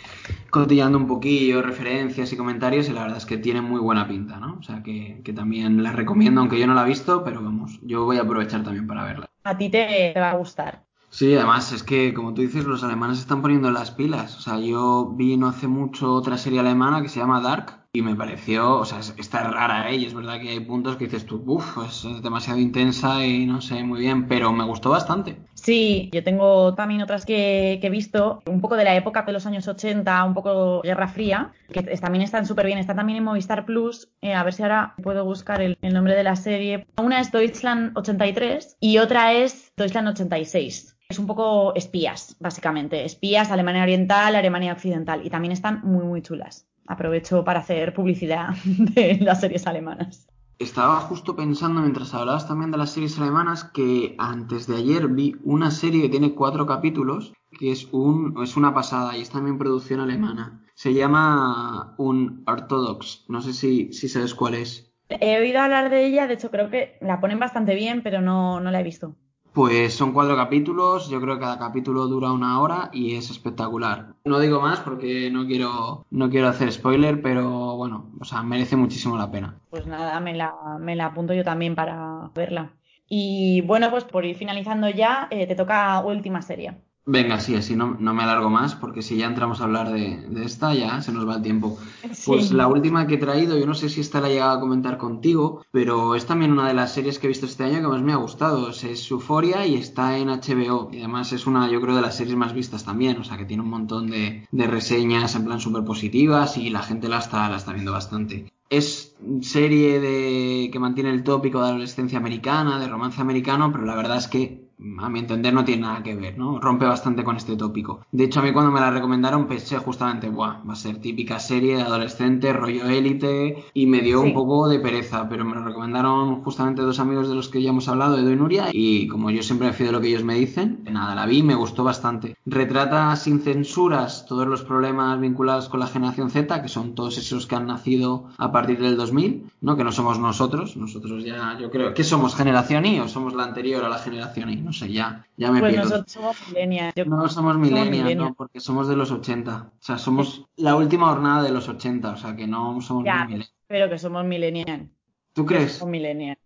cotillando 0.51 0.99
un 0.99 1.07
poquillo, 1.07 1.63
referencias 1.63 2.33
y 2.33 2.37
comentarios 2.37 2.89
y 2.89 2.93
la 2.93 3.03
verdad 3.03 3.19
es 3.19 3.27
que 3.27 3.39
tiene 3.39 3.63
muy 3.63 3.81
buena 3.81 4.09
pinta, 4.09 4.39
¿no? 4.39 4.59
O 4.59 4.63
sea 4.63 4.83
que, 4.83 5.21
que 5.25 5.33
también 5.33 5.83
la 5.83 5.93
recomiendo, 5.93 6.41
aunque 6.41 6.59
yo 6.59 6.67
no 6.67 6.75
la 6.75 6.83
he 6.83 6.89
visto, 6.89 7.23
pero 7.23 7.43
vamos, 7.43 7.79
yo 7.83 8.05
voy 8.05 8.17
a 8.17 8.23
aprovechar 8.23 8.65
también 8.65 8.87
para 8.87 9.05
verla. 9.05 9.27
A 9.45 9.57
ti 9.57 9.71
te 9.71 10.13
va 10.17 10.33
a 10.33 10.37
gustar. 10.37 10.85
Sí, 11.15 11.33
además 11.37 11.71
es 11.71 11.85
que, 11.85 12.13
como 12.13 12.35
tú 12.35 12.43
dices, 12.43 12.65
los 12.65 12.83
alemanes 12.83 13.21
están 13.21 13.41
poniendo 13.41 13.71
las 13.71 13.93
pilas. 13.93 14.37
O 14.37 14.41
sea, 14.41 14.59
yo 14.59 15.13
vi 15.15 15.37
no 15.37 15.47
hace 15.47 15.69
mucho 15.69 16.13
otra 16.13 16.37
serie 16.37 16.59
alemana 16.59 17.03
que 17.03 17.09
se 17.09 17.21
llama 17.21 17.41
Dark 17.41 17.85
y 17.93 18.03
me 18.03 18.17
pareció, 18.17 18.79
o 18.79 18.85
sea, 18.85 18.99
está 18.99 19.49
rara, 19.49 19.89
¿eh? 19.89 19.95
Y 19.95 20.07
es 20.07 20.15
verdad 20.15 20.41
que 20.41 20.49
hay 20.49 20.59
puntos 20.59 20.97
que 20.97 21.05
dices 21.05 21.25
tú, 21.25 21.41
uff, 21.47 21.79
es, 21.87 22.21
demasiado 22.21 22.59
intensa 22.59 23.25
y 23.25 23.47
no 23.47 23.61
sé 23.61 23.85
muy 23.85 24.01
bien, 24.01 24.27
pero 24.27 24.51
me 24.51 24.65
gustó 24.65 24.91
bastante. 24.91 25.37
Sí, 25.55 26.11
yo 26.13 26.25
tengo 26.25 26.75
también 26.75 27.01
otras 27.03 27.25
que, 27.25 27.79
he 27.81 27.91
visto, 27.91 28.43
un 28.47 28.61
poco 28.61 28.75
de 28.75 28.83
la 28.83 28.97
época 28.97 29.23
de 29.23 29.33
los 29.33 29.47
años 29.47 29.69
80, 29.69 30.25
un 30.25 30.35
poco 30.35 30.83
Guerra 30.83 31.07
Fría, 31.07 31.53
que 31.73 31.83
también 31.83 32.23
están 32.25 32.45
súper 32.45 32.67
bien. 32.67 32.79
Está 32.79 32.97
también 32.97 33.19
en 33.19 33.25
Movistar 33.25 33.65
Plus, 33.65 34.09
eh, 34.21 34.35
a 34.35 34.43
ver 34.43 34.53
si 34.53 34.65
ahora 34.65 34.95
puedo 35.01 35.25
buscar 35.25 35.63
el, 35.63 35.79
el 35.81 35.95
nombre 35.95 36.17
de 36.17 36.25
la 36.25 36.35
serie. 36.35 36.89
Una 37.01 37.21
es 37.21 37.31
Deutschland 37.31 37.97
83 37.97 38.79
y 38.81 38.99
otra 38.99 39.33
es 39.33 39.73
Deutschland 39.77 40.09
86 40.09 40.94
es 41.15 41.19
un 41.21 41.27
poco 41.27 41.75
espías, 41.77 42.37
básicamente. 42.41 43.05
Espías, 43.05 43.51
Alemania 43.51 43.85
Oriental, 43.85 44.35
Alemania 44.35 44.73
Occidental. 44.73 45.25
Y 45.25 45.31
también 45.31 45.53
están 45.53 45.81
muy, 45.85 46.05
muy 46.05 46.23
chulas. 46.23 46.67
Aprovecho 46.87 47.45
para 47.45 47.61
hacer 47.61 47.95
publicidad 47.95 48.49
de 48.65 49.19
las 49.21 49.41
series 49.41 49.67
alemanas. 49.67 50.27
Estaba 50.59 50.97
justo 51.01 51.35
pensando 51.35 51.81
mientras 51.81 52.15
hablabas 52.15 52.47
también 52.47 52.71
de 52.71 52.79
las 52.79 52.91
series 52.91 53.19
alemanas 53.19 53.65
que 53.65 54.15
antes 54.19 54.67
de 54.67 54.77
ayer 54.77 55.09
vi 55.09 55.37
una 55.43 55.71
serie 55.71 56.03
que 56.03 56.09
tiene 56.09 56.35
cuatro 56.35 56.67
capítulos 56.67 57.33
que 57.59 57.73
es 57.73 57.89
un 57.93 58.41
es 58.43 58.57
una 58.57 58.75
pasada 58.75 59.17
y 59.17 59.23
es 59.23 59.31
también 59.31 59.59
producción 59.59 60.01
alemana. 60.01 60.65
Se 60.75 60.93
llama 60.93 61.95
un 61.99 62.43
Orthodox. 62.47 63.25
No 63.29 63.41
sé 63.41 63.53
si, 63.53 63.93
si 63.93 64.09
sabes 64.09 64.35
cuál 64.35 64.55
es. 64.55 64.93
He 65.09 65.39
oído 65.39 65.61
hablar 65.61 65.91
de 65.91 66.07
ella, 66.07 66.27
de 66.27 66.35
hecho 66.35 66.51
creo 66.51 66.71
que 66.71 66.99
la 67.01 67.21
ponen 67.21 67.39
bastante 67.39 67.75
bien, 67.75 68.03
pero 68.03 68.21
no, 68.21 68.61
no 68.61 68.71
la 68.71 68.81
he 68.81 68.85
visto. 68.85 69.17
Pues 69.55 69.95
son 69.95 70.13
cuatro 70.13 70.35
capítulos, 70.37 71.09
yo 71.09 71.21
creo 71.21 71.35
que 71.35 71.43
cada 71.43 71.61
capítulo 71.61 72.09
dura 72.09 72.33
una 72.33 72.61
hora 72.61 72.91
y 72.93 73.15
es 73.15 73.31
espectacular. 73.31 74.17
No 74.25 74.41
digo 74.41 74.61
más 74.61 74.81
porque 74.81 75.31
no 75.31 75.47
quiero, 75.47 76.05
no 76.11 76.29
quiero 76.29 76.49
hacer 76.49 76.73
spoiler, 76.73 77.23
pero 77.23 77.77
bueno, 77.77 78.11
o 78.21 78.25
sea, 78.25 78.43
merece 78.43 78.75
muchísimo 78.75 79.17
la 79.17 79.31
pena. 79.31 79.61
Pues 79.71 79.87
nada, 79.87 80.19
me 80.19 80.35
la, 80.35 80.53
me 80.81 80.97
la 80.97 81.07
apunto 81.07 81.35
yo 81.35 81.45
también 81.45 81.77
para 81.77 82.33
verla. 82.35 82.73
Y 83.09 83.61
bueno, 83.61 83.93
pues 83.93 84.03
por 84.03 84.25
ir 84.25 84.37
finalizando 84.37 84.89
ya, 84.89 85.29
eh, 85.31 85.47
te 85.47 85.55
toca 85.55 86.01
última 86.01 86.43
serie. 86.43 86.83
Venga, 87.07 87.39
sí, 87.39 87.55
así 87.55 87.77
no, 87.77 87.99
no, 88.01 88.15
me 88.15 88.23
alargo 88.23 88.49
más, 88.49 88.75
porque 88.77 89.03
si 89.03 89.19
ya 89.19 89.27
entramos 89.27 89.61
a 89.61 89.65
hablar 89.65 89.93
de, 89.93 90.25
esta, 90.43 90.73
ya 90.73 91.03
se 91.03 91.13
nos 91.13 91.29
va 91.29 91.37
el 91.37 91.43
tiempo. 91.43 91.79
Pues 92.25 92.51
la 92.51 92.67
última 92.67 93.07
que 93.07 93.17
he 93.17 93.19
traído, 93.19 93.59
yo 93.59 93.67
no 93.67 93.75
sé 93.75 93.91
si 93.91 94.01
esta 94.01 94.23
la 94.23 94.29
he 94.29 94.33
llegado 94.33 94.57
a 94.57 94.61
comentar 94.61 94.97
contigo, 94.97 95.67
pero 95.71 96.15
es 96.15 96.25
también 96.25 96.53
una 96.53 96.67
de 96.67 96.73
las 96.73 96.95
series 96.95 97.19
que 97.19 97.27
he 97.27 97.29
visto 97.29 97.45
este 97.45 97.65
año 97.65 97.83
que 97.83 97.89
más 97.89 98.01
me 98.01 98.15
ha 98.15 98.17
gustado. 98.17 98.71
Es 98.71 99.11
Euphoria 99.11 99.67
y 99.67 99.75
está 99.75 100.17
en 100.17 100.29
HBO. 100.29 100.89
Y 100.93 101.01
además 101.01 101.33
es 101.35 101.47
una, 101.47 101.71
yo 101.71 101.79
creo, 101.83 101.95
de 101.95 102.01
las 102.01 102.17
series 102.17 102.37
más 102.37 102.55
vistas 102.55 102.85
también. 102.85 103.19
O 103.19 103.25
sea, 103.25 103.37
que 103.37 103.45
tiene 103.45 103.63
un 103.63 103.71
montón 103.71 104.09
de, 104.09 104.49
de 104.51 104.67
reseñas 104.67 105.35
en 105.35 105.45
plan 105.45 105.61
súper 105.61 105.85
positivas 105.85 106.57
y 106.57 106.71
la 106.71 106.83
gente 106.83 107.11
la 107.11 107.19
está, 107.19 107.51
la 107.51 107.57
está 107.57 107.75
viendo 107.75 107.93
bastante. 107.93 108.51
Es 108.71 109.15
serie 109.43 110.01
de 110.01 110.71
que 110.73 110.79
mantiene 110.79 111.11
el 111.11 111.23
tópico 111.23 111.61
de 111.61 111.69
adolescencia 111.69 112.19
americana, 112.19 112.79
de 112.79 112.89
romance 112.89 113.21
americano, 113.21 113.71
pero 113.71 113.85
la 113.85 113.95
verdad 113.95 114.17
es 114.17 114.27
que 114.27 114.64
a 114.99 115.09
mi 115.09 115.19
entender 115.19 115.53
no 115.53 115.65
tiene 115.65 115.83
nada 115.83 116.03
que 116.03 116.15
ver, 116.15 116.39
¿no? 116.39 116.61
Rompe 116.61 116.85
bastante 116.85 117.25
con 117.25 117.37
este 117.37 117.57
tópico. 117.57 118.01
De 118.13 118.25
hecho, 118.25 118.41
a 118.41 118.43
mí 118.43 118.53
cuando 118.53 118.71
me 118.71 118.81
la 118.81 118.91
recomendaron 118.91 119.47
pensé 119.47 119.79
justamente, 119.79 120.29
Buah, 120.29 120.63
va 120.69 120.73
a 120.73 120.77
ser 120.77 120.99
típica 120.99 121.39
serie 121.39 121.77
de 121.77 121.83
adolescente, 121.83 122.53
rollo 122.53 122.87
élite, 122.87 123.65
y 123.73 123.87
me 123.87 124.01
dio 124.01 124.21
un 124.21 124.35
poco 124.35 124.69
de 124.69 124.79
pereza, 124.81 125.29
pero 125.29 125.45
me 125.45 125.55
lo 125.55 125.65
recomendaron 125.65 126.43
justamente 126.43 126.83
dos 126.83 126.99
amigos 126.99 127.29
de 127.29 127.35
los 127.35 127.49
que 127.49 127.63
ya 127.63 127.71
hemos 127.71 127.89
hablado, 127.89 128.19
Edu 128.19 128.31
y 128.31 128.37
Nuria, 128.37 128.69
y 128.73 129.09
como 129.09 129.31
yo 129.31 129.43
siempre 129.43 129.69
me 129.69 129.73
fío 129.73 129.87
de 129.87 129.93
lo 129.93 130.01
que 130.01 130.09
ellos 130.09 130.25
me 130.25 130.35
dicen, 130.35 130.85
nada, 130.91 131.15
la 131.15 131.27
vi 131.27 131.39
y 131.39 131.43
me 131.43 131.55
gustó 131.55 131.85
bastante. 131.85 132.37
Retrata 132.47 133.17
sin 133.17 133.41
censuras 133.41 134.27
todos 134.27 134.47
los 134.47 134.63
problemas 134.63 135.19
vinculados 135.21 135.69
con 135.69 135.81
la 135.81 135.87
generación 135.87 136.31
Z, 136.31 136.63
que 136.63 136.69
son 136.69 136.95
todos 136.95 137.19
esos 137.19 137.47
que 137.47 137.57
han 137.57 137.67
nacido 137.67 138.29
a 138.39 138.53
partir 138.53 138.81
del 138.81 138.97
2000, 138.97 139.51
¿no? 139.61 139.77
Que 139.77 139.85
no 139.85 139.93
somos 139.93 140.19
nosotros, 140.19 140.77
nosotros 140.77 141.25
ya, 141.25 141.59
yo 141.59 141.71
creo, 141.71 141.95
que 141.95 142.05
somos 142.05 142.35
generación 142.35 142.85
Y 142.87 143.01
o 143.01 143.09
somos 143.09 143.35
la 143.35 143.45
anterior 143.45 143.85
a 143.85 143.89
la 143.89 143.99
generación 143.99 144.51
Y? 144.51 144.57
no 144.57 144.73
sé, 144.75 144.93
ya, 144.93 145.27
ya 145.39 145.51
me 145.51 145.61
pues 145.61 145.77
nosotros 145.77 146.13
somos 146.13 146.37
millennials. 146.49 146.95
No 147.07 147.29
somos 147.29 147.57
millennials, 147.57 148.17
no, 148.17 148.35
porque 148.35 148.61
somos 148.61 148.89
de 148.89 148.97
los 148.97 149.11
80. 149.11 149.73
O 149.73 149.83
sea, 149.83 149.97
somos 149.97 150.47
la 150.57 150.77
última 150.77 151.09
jornada 151.09 151.43
de 151.43 151.51
los 151.51 151.69
80, 151.69 152.11
o 152.11 152.17
sea, 152.17 152.37
que 152.37 152.47
no 152.47 152.81
somos 152.83 153.05
ya, 153.07 153.27
Pero 153.67 153.89
que 153.89 153.99
somos 153.99 154.25
millennials. 154.27 154.91
¿Tú 155.33 155.47
crees? 155.47 155.73
Somos 155.73 155.93
millennials. 155.93 156.39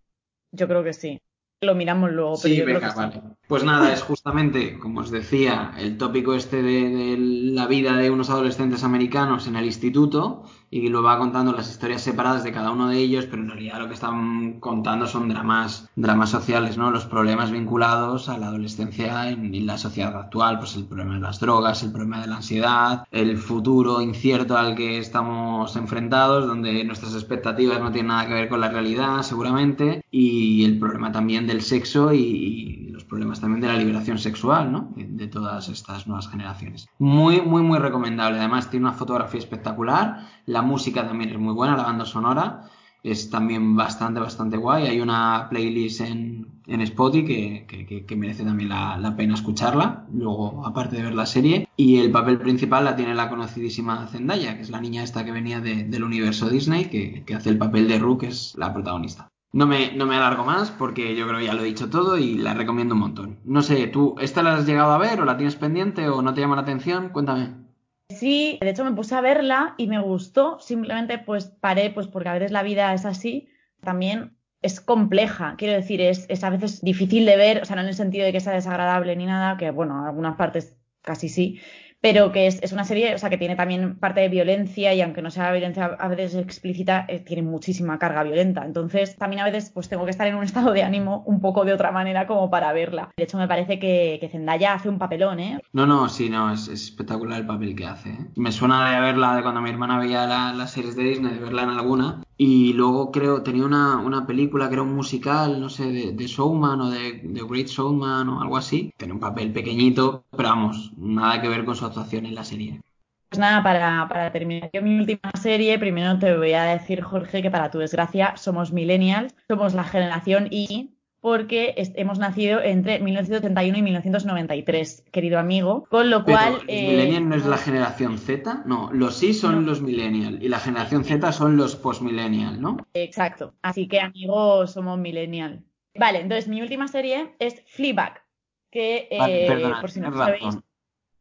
Yo 0.52 0.68
creo 0.68 0.84
que 0.84 0.92
sí. 0.92 1.20
Lo 1.60 1.74
miramos 1.74 2.12
luego, 2.12 2.36
pero 2.40 2.54
sí, 2.54 2.62
venga, 2.62 2.94
vale. 2.94 3.20
Pues 3.48 3.64
nada, 3.64 3.94
es 3.94 4.02
justamente, 4.02 4.78
como 4.78 5.00
os 5.00 5.10
decía, 5.10 5.72
el 5.78 5.96
tópico 5.96 6.34
este 6.34 6.62
de, 6.62 7.16
la 7.18 7.66
vida 7.66 7.96
de 7.96 8.10
unos 8.10 8.28
adolescentes 8.28 8.84
americanos 8.84 9.46
en 9.46 9.56
el 9.56 9.64
instituto 9.64 10.44
y 10.70 10.90
lo 10.90 11.02
va 11.02 11.16
contando 11.16 11.52
las 11.52 11.70
historias 11.70 12.02
separadas 12.02 12.44
de 12.44 12.52
cada 12.52 12.70
uno 12.70 12.88
de 12.88 12.98
ellos, 12.98 13.24
pero 13.24 13.42
en 13.42 13.48
realidad 13.48 13.78
lo 13.78 13.88
que 13.88 13.94
están 13.94 14.60
contando 14.60 15.06
son 15.06 15.30
dramas, 15.30 15.88
dramas 15.96 16.28
sociales, 16.28 16.76
¿no? 16.76 16.90
Los 16.90 17.06
problemas 17.06 17.50
vinculados 17.50 18.28
a 18.28 18.36
la 18.36 18.48
adolescencia 18.48 19.30
en, 19.30 19.66
la 19.66 19.78
sociedad 19.78 20.14
actual, 20.14 20.58
pues 20.58 20.76
el 20.76 20.84
problema 20.84 21.14
de 21.14 21.20
las 21.20 21.40
drogas, 21.40 21.82
el 21.82 21.90
problema 21.90 22.20
de 22.20 22.26
la 22.26 22.36
ansiedad, 22.36 23.04
el 23.10 23.38
futuro 23.38 24.02
incierto 24.02 24.58
al 24.58 24.74
que 24.74 24.98
estamos 24.98 25.74
enfrentados, 25.74 26.46
donde 26.46 26.84
nuestras 26.84 27.14
expectativas 27.14 27.80
no 27.80 27.90
tienen 27.92 28.08
nada 28.08 28.28
que 28.28 28.34
ver 28.34 28.50
con 28.50 28.60
la 28.60 28.68
realidad, 28.68 29.22
seguramente, 29.22 30.04
y 30.10 30.66
el 30.66 30.78
problema 30.78 31.12
también 31.12 31.46
del 31.46 31.62
sexo 31.62 32.12
y, 32.12 32.84
los 32.87 32.87
problemas 33.08 33.40
también 33.40 33.60
de 33.60 33.68
la 33.68 33.76
liberación 33.76 34.18
sexual, 34.18 34.70
¿no? 34.70 34.92
De, 34.94 35.06
de 35.06 35.26
todas 35.26 35.68
estas 35.68 36.06
nuevas 36.06 36.28
generaciones. 36.28 36.88
Muy, 36.98 37.40
muy, 37.40 37.62
muy 37.62 37.78
recomendable. 37.78 38.38
Además, 38.38 38.70
tiene 38.70 38.86
una 38.86 38.94
fotografía 38.94 39.40
espectacular 39.40 40.28
la 40.46 40.62
música 40.62 41.06
también 41.06 41.30
es 41.30 41.38
muy 41.38 41.52
buena, 41.52 41.76
la 41.76 41.84
banda 41.84 42.04
sonora 42.04 42.62
es 43.02 43.30
también 43.30 43.76
bastante, 43.76 44.18
bastante 44.18 44.56
guay. 44.56 44.86
Hay 44.86 45.00
una 45.00 45.46
playlist 45.48 46.00
en, 46.00 46.48
en 46.66 46.80
Spotify 46.80 47.64
que, 47.66 48.16
merece 48.16 48.44
también 48.44 48.70
la, 48.70 49.14
pena 49.16 49.34
escucharla, 49.34 50.06
luego 50.12 50.66
aparte 50.66 50.96
de 50.96 51.02
ver 51.02 51.14
la 51.14 51.26
serie. 51.26 51.68
Y 51.76 51.98
el 51.98 52.10
papel 52.10 52.38
principal 52.38 52.84
la 52.84 52.96
tiene 52.96 53.14
la 53.14 53.28
conocidísima 53.28 54.06
Zendaya, 54.08 54.56
que 54.56 54.62
es 54.62 54.70
la 54.70 54.80
niña 54.80 55.04
esta 55.04 55.24
que 55.24 55.32
venía 55.32 55.60
del 55.60 56.02
universo 56.02 56.48
Disney, 56.48 56.86
que, 56.86 57.34
hace 57.34 57.50
el 57.50 57.58
papel 57.58 57.88
de 57.88 57.98
Rue, 57.98 58.18
que 58.18 58.26
es 58.28 58.54
la 58.56 58.72
protagonista. 58.72 59.27
No 59.52 59.66
me, 59.66 59.92
no 59.92 60.04
me 60.06 60.16
alargo 60.16 60.44
más 60.44 60.70
porque 60.70 61.16
yo 61.16 61.26
creo 61.26 61.38
que 61.38 61.46
ya 61.46 61.54
lo 61.54 61.62
he 61.62 61.66
dicho 61.66 61.88
todo 61.88 62.18
y 62.18 62.36
la 62.36 62.54
recomiendo 62.54 62.94
un 62.94 63.00
montón. 63.00 63.38
No 63.44 63.62
sé, 63.62 63.86
¿tú 63.86 64.14
esta 64.20 64.42
la 64.42 64.54
has 64.54 64.66
llegado 64.66 64.92
a 64.92 64.98
ver 64.98 65.20
o 65.20 65.24
la 65.24 65.36
tienes 65.36 65.56
pendiente 65.56 66.08
o 66.08 66.20
no 66.20 66.34
te 66.34 66.40
llama 66.40 66.56
la 66.56 66.62
atención? 66.62 67.08
Cuéntame. 67.08 67.68
Sí, 68.10 68.58
de 68.60 68.70
hecho 68.70 68.84
me 68.84 68.92
puse 68.92 69.14
a 69.14 69.20
verla 69.20 69.74
y 69.76 69.86
me 69.86 70.00
gustó, 70.00 70.58
simplemente 70.60 71.18
pues 71.18 71.46
paré, 71.46 71.90
pues 71.90 72.06
porque 72.06 72.28
a 72.28 72.34
veces 72.34 72.52
la 72.52 72.62
vida 72.62 72.92
es 72.94 73.04
así, 73.04 73.48
también 73.80 74.36
es 74.62 74.80
compleja, 74.80 75.54
quiero 75.56 75.74
decir, 75.74 76.00
es, 76.00 76.26
es 76.28 76.42
a 76.42 76.50
veces 76.50 76.80
difícil 76.80 77.26
de 77.26 77.36
ver, 77.36 77.62
o 77.62 77.64
sea, 77.64 77.76
no 77.76 77.82
en 77.82 77.88
el 77.88 77.94
sentido 77.94 78.24
de 78.24 78.32
que 78.32 78.40
sea 78.40 78.54
desagradable 78.54 79.14
ni 79.14 79.26
nada, 79.26 79.56
que 79.56 79.70
bueno, 79.70 80.00
en 80.00 80.06
algunas 80.06 80.36
partes 80.36 80.76
casi 81.02 81.28
sí, 81.28 81.60
pero 82.00 82.32
que 82.32 82.46
es, 82.46 82.72
una 82.72 82.84
serie, 82.84 83.14
o 83.14 83.18
sea, 83.18 83.30
que 83.30 83.38
tiene 83.38 83.56
también 83.56 83.98
parte 83.98 84.20
de 84.20 84.28
violencia 84.28 84.94
y 84.94 85.00
aunque 85.00 85.22
no 85.22 85.30
sea 85.30 85.52
violencia 85.52 85.96
a 85.98 86.08
veces 86.08 86.34
explícita, 86.36 87.04
eh, 87.08 87.20
tiene 87.20 87.42
muchísima 87.42 87.98
carga 87.98 88.22
violenta. 88.22 88.64
Entonces, 88.64 89.16
también 89.16 89.42
a 89.42 89.44
veces 89.44 89.70
pues 89.72 89.88
tengo 89.88 90.04
que 90.04 90.10
estar 90.10 90.26
en 90.26 90.36
un 90.36 90.44
estado 90.48 90.72
de 90.72 90.82
ánimo 90.82 91.22
un 91.26 91.40
poco 91.40 91.64
de 91.64 91.72
otra 91.72 91.90
manera 91.90 92.26
como 92.26 92.50
para 92.50 92.72
verla. 92.72 93.10
De 93.16 93.24
hecho, 93.24 93.38
me 93.38 93.48
parece 93.48 93.78
que, 93.78 94.18
que 94.20 94.28
Zendaya 94.28 94.74
hace 94.74 94.88
un 94.88 94.98
papelón, 94.98 95.40
¿eh? 95.40 95.60
No, 95.72 95.86
no, 95.86 96.08
sí, 96.08 96.30
no, 96.30 96.52
es, 96.52 96.68
espectacular 96.68 97.40
el 97.40 97.46
papel 97.46 97.74
que 97.74 97.86
hace. 97.86 98.10
¿eh? 98.10 98.26
Me 98.36 98.52
suena 98.52 98.94
de 98.94 99.00
verla 99.00 99.36
de 99.36 99.42
cuando 99.42 99.60
mi 99.60 99.70
hermana 99.70 99.98
veía 99.98 100.26
las 100.26 100.70
series 100.70 100.96
de 100.96 101.04
Disney, 101.04 101.34
de 101.34 101.40
verla 101.40 101.64
en 101.64 101.70
alguna. 101.70 102.22
Y 102.40 102.72
luego 102.74 103.10
creo, 103.10 103.42
tenía 103.42 103.64
una, 103.64 103.96
una 103.96 104.24
película 104.24 104.68
que 104.68 104.74
era 104.74 104.82
un 104.82 104.94
musical, 104.94 105.60
no 105.60 105.68
sé, 105.68 105.90
de, 105.90 106.12
de 106.12 106.26
Showman 106.28 106.80
o 106.80 106.90
de, 106.90 107.20
de, 107.24 107.42
Great 107.42 107.66
Showman 107.66 108.28
o 108.28 108.40
algo 108.40 108.56
así. 108.56 108.92
Tiene 108.96 109.14
un 109.14 109.20
papel 109.20 109.52
pequeñito, 109.52 110.24
pero 110.36 110.50
vamos, 110.50 110.92
nada 110.96 111.42
que 111.42 111.48
ver 111.48 111.64
con 111.64 111.74
su 111.74 111.84
actuación 111.88 112.26
en 112.26 112.34
la 112.34 112.44
serie. 112.44 112.80
Pues 113.28 113.38
nada, 113.38 113.62
para, 113.62 114.08
para 114.08 114.32
terminar 114.32 114.70
yo 114.72 114.80
mi 114.80 114.98
última 114.98 115.30
serie, 115.38 115.78
primero 115.78 116.18
te 116.18 116.34
voy 116.34 116.54
a 116.54 116.64
decir, 116.64 117.02
Jorge, 117.02 117.42
que 117.42 117.50
para 117.50 117.70
tu 117.70 117.78
desgracia 117.78 118.34
somos 118.36 118.72
millennials, 118.72 119.34
somos 119.48 119.74
la 119.74 119.84
generación 119.84 120.48
Y, 120.50 120.94
porque 121.20 121.74
hemos 121.96 122.18
nacido 122.18 122.62
entre 122.62 123.00
1971 123.00 123.76
y 123.76 123.82
1993, 123.82 125.04
querido 125.12 125.38
amigo, 125.38 125.84
con 125.90 126.08
lo 126.08 126.24
cual... 126.24 126.54
¿Los 126.54 126.64
eh, 126.68 126.88
millennials 126.88 127.26
no 127.26 127.34
es 127.34 127.46
la 127.46 127.58
generación 127.58 128.18
Z? 128.18 128.62
No, 128.64 128.90
los 128.92 129.16
sí 129.16 129.34
son 129.34 129.66
los 129.66 129.82
millennials 129.82 130.40
y 130.40 130.48
la 130.48 130.60
generación 130.60 131.04
Z 131.04 131.30
son 131.32 131.58
los 131.58 131.76
postmillennials, 131.76 132.58
¿no? 132.58 132.78
Exacto, 132.94 133.54
así 133.60 133.88
que 133.88 134.00
amigos, 134.00 134.72
somos 134.72 134.98
millennial. 134.98 135.64
Vale, 135.94 136.20
entonces 136.20 136.48
mi 136.48 136.62
última 136.62 136.88
serie 136.88 137.34
es 137.40 137.62
Fleabag, 137.66 138.22
que 138.70 139.08
eh, 139.10 139.72
por 139.80 139.90
si 139.90 140.00
no 140.00 140.16
sabéis... 140.16 140.58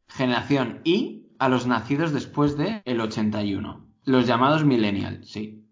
Generación 0.08 0.80
Y 0.84 1.26
a 1.38 1.48
los 1.48 1.66
nacidos 1.66 2.12
después 2.12 2.56
del 2.56 2.82
el 2.84 3.00
81, 3.00 3.86
los 4.04 4.26
llamados 4.26 4.64
millennials, 4.64 5.30
sí. 5.30 5.64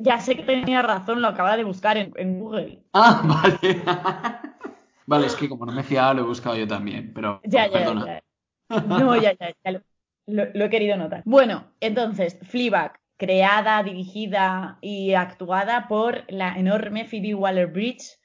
Ya 0.00 0.20
sé 0.20 0.36
que 0.36 0.42
tenía 0.44 0.82
razón, 0.82 1.20
lo 1.20 1.28
acaba 1.28 1.56
de 1.56 1.64
buscar 1.64 1.96
en, 1.96 2.38
Google. 2.38 2.84
Ah, 2.92 3.22
vale. 3.64 3.82
vale, 5.06 5.26
es 5.26 5.34
que 5.34 5.48
como 5.48 5.66
no 5.66 5.72
me 5.72 5.82
fiaba 5.82 6.14
lo 6.14 6.22
he 6.22 6.26
buscado 6.26 6.56
yo 6.56 6.66
también, 6.66 7.12
pero 7.12 7.40
ya, 7.44 7.66
ya, 7.68 7.84
Ya. 7.84 8.22
No, 8.86 9.16
ya, 9.16 9.32
ya, 9.32 9.54
ya 9.64 9.82
lo, 10.26 10.64
he 10.64 10.70
querido 10.70 10.96
notar. 10.96 11.22
Bueno, 11.24 11.72
entonces, 11.80 12.38
Fleabag, 12.42 13.00
creada, 13.16 13.82
dirigida 13.82 14.78
y 14.80 15.14
actuada 15.14 15.88
por 15.88 16.24
la 16.28 16.56
enorme 16.56 17.04
Phoebe 17.04 17.34
Waller-Bridge, 17.34 18.18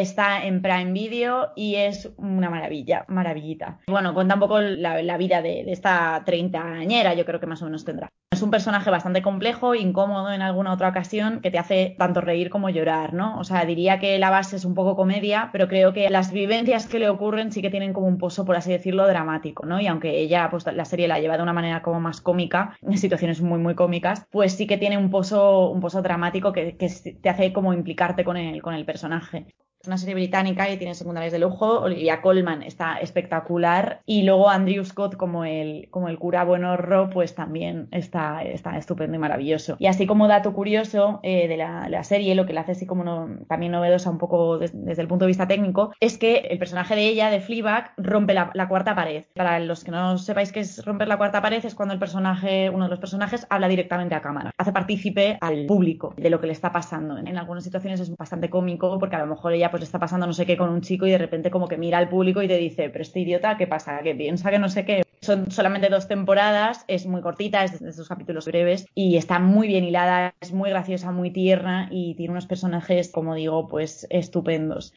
está 0.00 0.44
en 0.44 0.60
Prime 0.60 0.92
Video 0.92 1.52
y 1.54 1.76
es 1.76 2.12
una 2.16 2.50
maravilla, 2.50 3.04
maravillita. 3.08 3.80
Bueno, 3.86 4.12
cuenta 4.12 4.34
un 4.34 4.40
poco 4.40 4.60
la, 4.60 5.16
vida 5.16 5.40
de, 5.40 5.64
de, 5.64 5.72
esta 5.72 6.22
treintañera, 6.26 7.14
yo 7.14 7.24
creo 7.24 7.38
que 7.38 7.46
más 7.46 7.62
o 7.62 7.66
menos 7.66 7.84
tendrá. 7.84 8.10
Es 8.34 8.42
un 8.42 8.50
personaje 8.50 8.90
bastante 8.90 9.22
complejo, 9.22 9.76
incómodo 9.76 10.32
en 10.32 10.42
alguna 10.42 10.72
otra 10.72 10.88
ocasión, 10.88 11.40
que 11.40 11.52
te 11.52 11.58
hace 11.60 11.94
tanto 11.96 12.20
reír 12.20 12.50
como 12.50 12.68
llorar, 12.68 13.14
¿no? 13.14 13.38
O 13.38 13.44
sea, 13.44 13.64
diría 13.64 14.00
que 14.00 14.18
la 14.18 14.28
base 14.28 14.56
es 14.56 14.64
un 14.64 14.74
poco 14.74 14.96
comedia, 14.96 15.50
pero 15.52 15.68
creo 15.68 15.92
que 15.92 16.10
las 16.10 16.32
vivencias 16.32 16.88
que 16.88 16.98
le 16.98 17.08
ocurren 17.08 17.52
sí 17.52 17.62
que 17.62 17.70
tienen 17.70 17.92
como 17.92 18.08
un 18.08 18.18
pozo, 18.18 18.44
por 18.44 18.56
así 18.56 18.72
decirlo, 18.72 19.06
dramático, 19.06 19.66
¿no? 19.66 19.80
Y 19.80 19.86
aunque 19.86 20.18
ella, 20.18 20.48
pues 20.50 20.66
la 20.66 20.84
serie 20.84 21.06
la 21.06 21.20
lleva 21.20 21.36
de 21.36 21.44
una 21.44 21.52
manera 21.52 21.80
como 21.80 22.00
más 22.00 22.20
cómica, 22.20 22.76
en 22.82 22.98
situaciones 22.98 23.40
muy, 23.40 23.60
muy 23.60 23.76
cómicas, 23.76 24.26
pues 24.32 24.54
sí 24.54 24.66
que 24.66 24.78
tiene 24.78 24.98
un 24.98 25.10
pozo, 25.10 25.70
un 25.70 25.80
pozo 25.80 26.02
dramático 26.02 26.52
que, 26.52 26.76
que 26.76 26.90
te 27.22 27.28
hace 27.28 27.52
como 27.52 27.72
implicarte 27.72 28.24
con 28.24 28.36
el, 28.36 28.60
con 28.62 28.74
el 28.74 28.84
personaje. 28.84 29.46
Una 29.86 29.98
serie 29.98 30.14
británica 30.14 30.70
y 30.70 30.78
tiene 30.78 30.94
secundarias 30.94 31.32
de 31.32 31.38
lujo. 31.38 31.80
Olivia 31.80 32.22
Colman 32.22 32.62
está 32.62 32.96
espectacular. 33.00 34.00
Y 34.06 34.22
luego 34.22 34.48
Andrew 34.48 34.82
Scott 34.82 35.16
como 35.16 35.44
el, 35.44 35.88
como 35.90 36.08
el 36.08 36.18
cura 36.18 36.42
buenorro, 36.44 37.10
pues 37.10 37.34
también 37.34 37.88
está, 37.90 38.23
está 38.42 38.76
estupendo 38.76 39.16
y 39.16 39.18
maravilloso. 39.18 39.76
Y 39.78 39.86
así 39.86 40.06
como 40.06 40.28
dato 40.28 40.52
curioso 40.52 41.20
eh, 41.22 41.48
de 41.48 41.56
la, 41.56 42.04
serie, 42.04 42.34
lo 42.34 42.46
que 42.46 42.52
le 42.52 42.60
hace 42.60 42.72
así 42.72 42.86
como 42.86 43.28
también 43.48 43.72
novedosa 43.72 44.10
un 44.10 44.18
poco 44.18 44.58
desde 44.58 45.02
el 45.02 45.08
punto 45.08 45.24
de 45.24 45.28
vista 45.28 45.48
técnico, 45.48 45.92
es 46.00 46.18
que 46.18 46.38
el 46.50 46.58
personaje 46.58 46.94
de 46.94 47.06
ella, 47.06 47.30
de 47.30 47.40
Fleabag, 47.40 47.92
rompe 47.96 48.34
la, 48.34 48.68
cuarta 48.68 48.94
pared. 48.94 49.24
Para 49.34 49.58
los 49.60 49.84
que 49.84 49.90
no 49.90 50.18
sepáis 50.18 50.52
qué 50.52 50.60
es 50.60 50.84
romper 50.84 51.08
la 51.08 51.16
cuarta 51.16 51.42
pared, 51.42 51.64
es 51.64 51.74
cuando 51.74 51.94
el 51.94 52.00
personaje, 52.00 52.70
uno 52.70 52.84
de 52.84 52.90
los 52.90 52.98
personajes, 52.98 53.46
habla 53.50 53.68
directamente 53.68 54.14
a 54.14 54.22
cámara. 54.22 54.50
Hace 54.58 54.72
partícipe 54.72 55.38
al 55.40 55.66
público 55.66 56.14
de 56.16 56.30
lo 56.30 56.40
que 56.40 56.46
le 56.46 56.52
está 56.52 56.72
pasando. 56.72 57.18
En 57.18 57.38
algunas 57.38 57.64
situaciones 57.64 58.00
es 58.00 58.14
bastante 58.16 58.50
cómico 58.50 58.98
porque 58.98 59.16
a 59.16 59.20
lo 59.20 59.26
mejor 59.26 59.52
ella 59.52 59.70
pues 59.70 59.82
está 59.82 59.98
pasando 59.98 60.26
no 60.26 60.32
sé 60.32 60.46
qué 60.46 60.56
con 60.56 60.70
un 60.70 60.80
chico 60.80 61.06
y 61.06 61.10
de 61.10 61.18
repente 61.18 61.50
como 61.50 61.68
que 61.68 61.76
mira 61.76 61.98
al 61.98 62.08
público 62.08 62.42
y 62.42 62.48
te 62.48 62.56
dice, 62.56 62.90
pero 62.90 63.02
este 63.02 63.20
idiota, 63.20 63.56
¿qué 63.56 63.66
pasa? 63.66 64.00
Que 64.02 64.14
piensa 64.14 64.50
que 64.50 64.58
no 64.58 64.68
sé 64.68 64.84
qué. 64.84 65.02
Son 65.20 65.50
solamente 65.50 65.88
dos 65.88 66.06
temporadas, 66.06 66.84
es 66.86 67.06
muy 67.06 67.22
cortita, 67.22 67.64
es 67.64 67.80
de 67.80 67.90
esos 67.90 68.10
capítulos 68.14 68.46
breves 68.46 68.86
y 68.94 69.16
está 69.16 69.38
muy 69.38 69.68
bien 69.68 69.84
hilada, 69.84 70.34
es 70.40 70.52
muy 70.52 70.70
graciosa, 70.70 71.12
muy 71.12 71.30
tierna 71.30 71.88
y 71.90 72.14
tiene 72.14 72.32
unos 72.32 72.46
personajes, 72.46 73.10
como 73.10 73.34
digo, 73.34 73.68
pues 73.68 74.06
estupendos. 74.10 74.94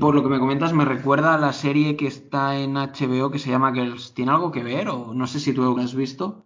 Por 0.00 0.14
lo 0.14 0.22
que 0.22 0.28
me 0.28 0.38
comentas, 0.38 0.72
me 0.72 0.84
recuerda 0.84 1.34
a 1.34 1.38
la 1.38 1.52
serie 1.52 1.96
que 1.96 2.06
está 2.06 2.56
en 2.56 2.76
HBO 2.76 3.30
que 3.30 3.38
se 3.38 3.50
llama 3.50 3.72
Girls. 3.72 4.14
¿Tiene 4.14 4.30
algo 4.30 4.52
que 4.52 4.62
ver? 4.62 4.88
O 4.88 5.12
no 5.12 5.26
sé 5.26 5.40
si 5.40 5.52
tú 5.52 5.62
lo 5.62 5.76
has 5.82 5.94
visto. 5.94 6.44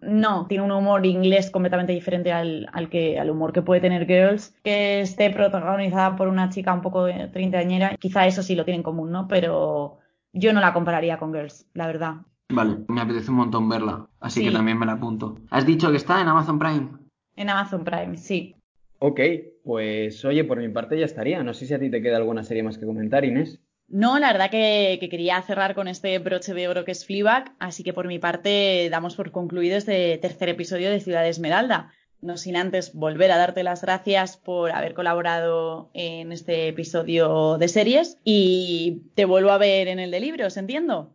No, 0.00 0.46
tiene 0.46 0.64
un 0.64 0.70
humor 0.72 1.04
inglés 1.04 1.50
completamente 1.50 1.92
diferente 1.92 2.32
al, 2.32 2.88
que, 2.90 3.18
al 3.18 3.28
humor 3.28 3.52
que 3.52 3.60
puede 3.60 3.82
tener 3.82 4.06
Girls, 4.06 4.54
que 4.64 5.02
esté 5.02 5.28
protagonizada 5.28 6.16
por 6.16 6.28
una 6.28 6.48
chica 6.48 6.72
un 6.72 6.80
poco 6.80 7.06
treintañera. 7.32 7.96
Quizá 7.98 8.26
eso 8.26 8.42
sí 8.42 8.54
lo 8.54 8.64
tiene 8.64 8.78
en 8.78 8.82
común, 8.82 9.12
¿no? 9.12 9.28
Pero 9.28 9.98
yo 10.32 10.54
no 10.54 10.60
la 10.60 10.72
compararía 10.72 11.18
con 11.18 11.34
Girls, 11.34 11.68
la 11.74 11.86
verdad. 11.86 12.14
Vale, 12.50 12.78
me 12.88 13.00
apetece 13.00 13.30
un 13.30 13.36
montón 13.36 13.68
verla, 13.68 14.08
así 14.20 14.44
que 14.44 14.50
también 14.50 14.78
me 14.78 14.86
la 14.86 14.92
apunto. 14.92 15.38
¿Has 15.50 15.66
dicho 15.66 15.90
que 15.90 15.96
está 15.96 16.20
en 16.20 16.28
Amazon 16.28 16.58
Prime? 16.58 16.88
En 17.36 17.48
Amazon 17.48 17.84
Prime, 17.84 18.16
sí. 18.16 18.54
Ok, 18.98 19.20
pues 19.64 20.24
oye, 20.24 20.44
por 20.44 20.58
mi 20.58 20.68
parte 20.68 20.98
ya 20.98 21.06
estaría. 21.06 21.42
No 21.42 21.54
sé 21.54 21.66
si 21.66 21.74
a 21.74 21.78
ti 21.78 21.90
te 21.90 22.02
queda 22.02 22.18
alguna 22.18 22.42
serie 22.42 22.62
más 22.62 22.76
que 22.76 22.86
comentar, 22.86 23.24
Inés. 23.24 23.60
No, 23.88 24.18
la 24.18 24.32
verdad 24.32 24.50
que, 24.50 24.98
quería 25.10 25.40
cerrar 25.42 25.74
con 25.74 25.88
este 25.88 26.18
broche 26.18 26.54
de 26.54 26.68
oro 26.68 26.84
que 26.84 26.92
es 26.92 27.04
Fleabag, 27.04 27.54
así 27.58 27.82
que 27.82 27.92
por 27.92 28.06
mi 28.06 28.18
parte 28.18 28.88
damos 28.90 29.16
por 29.16 29.32
concluido 29.32 29.76
este 29.76 30.16
tercer 30.18 30.48
episodio 30.48 30.90
de 30.90 31.00
Ciudad 31.00 31.26
Esmeralda. 31.26 31.92
No 32.20 32.36
sin 32.36 32.56
antes 32.56 32.94
volver 32.94 33.32
a 33.32 33.38
darte 33.38 33.62
las 33.62 33.82
gracias 33.82 34.36
por 34.36 34.72
haber 34.72 34.94
colaborado 34.94 35.90
en 35.94 36.30
este 36.32 36.68
episodio 36.68 37.56
de 37.58 37.68
series 37.68 38.18
y 38.22 39.02
te 39.14 39.24
vuelvo 39.24 39.50
a 39.50 39.58
ver 39.58 39.88
en 39.88 39.98
el 39.98 40.10
de 40.10 40.20
libros, 40.20 40.56
entiendo. 40.56 41.14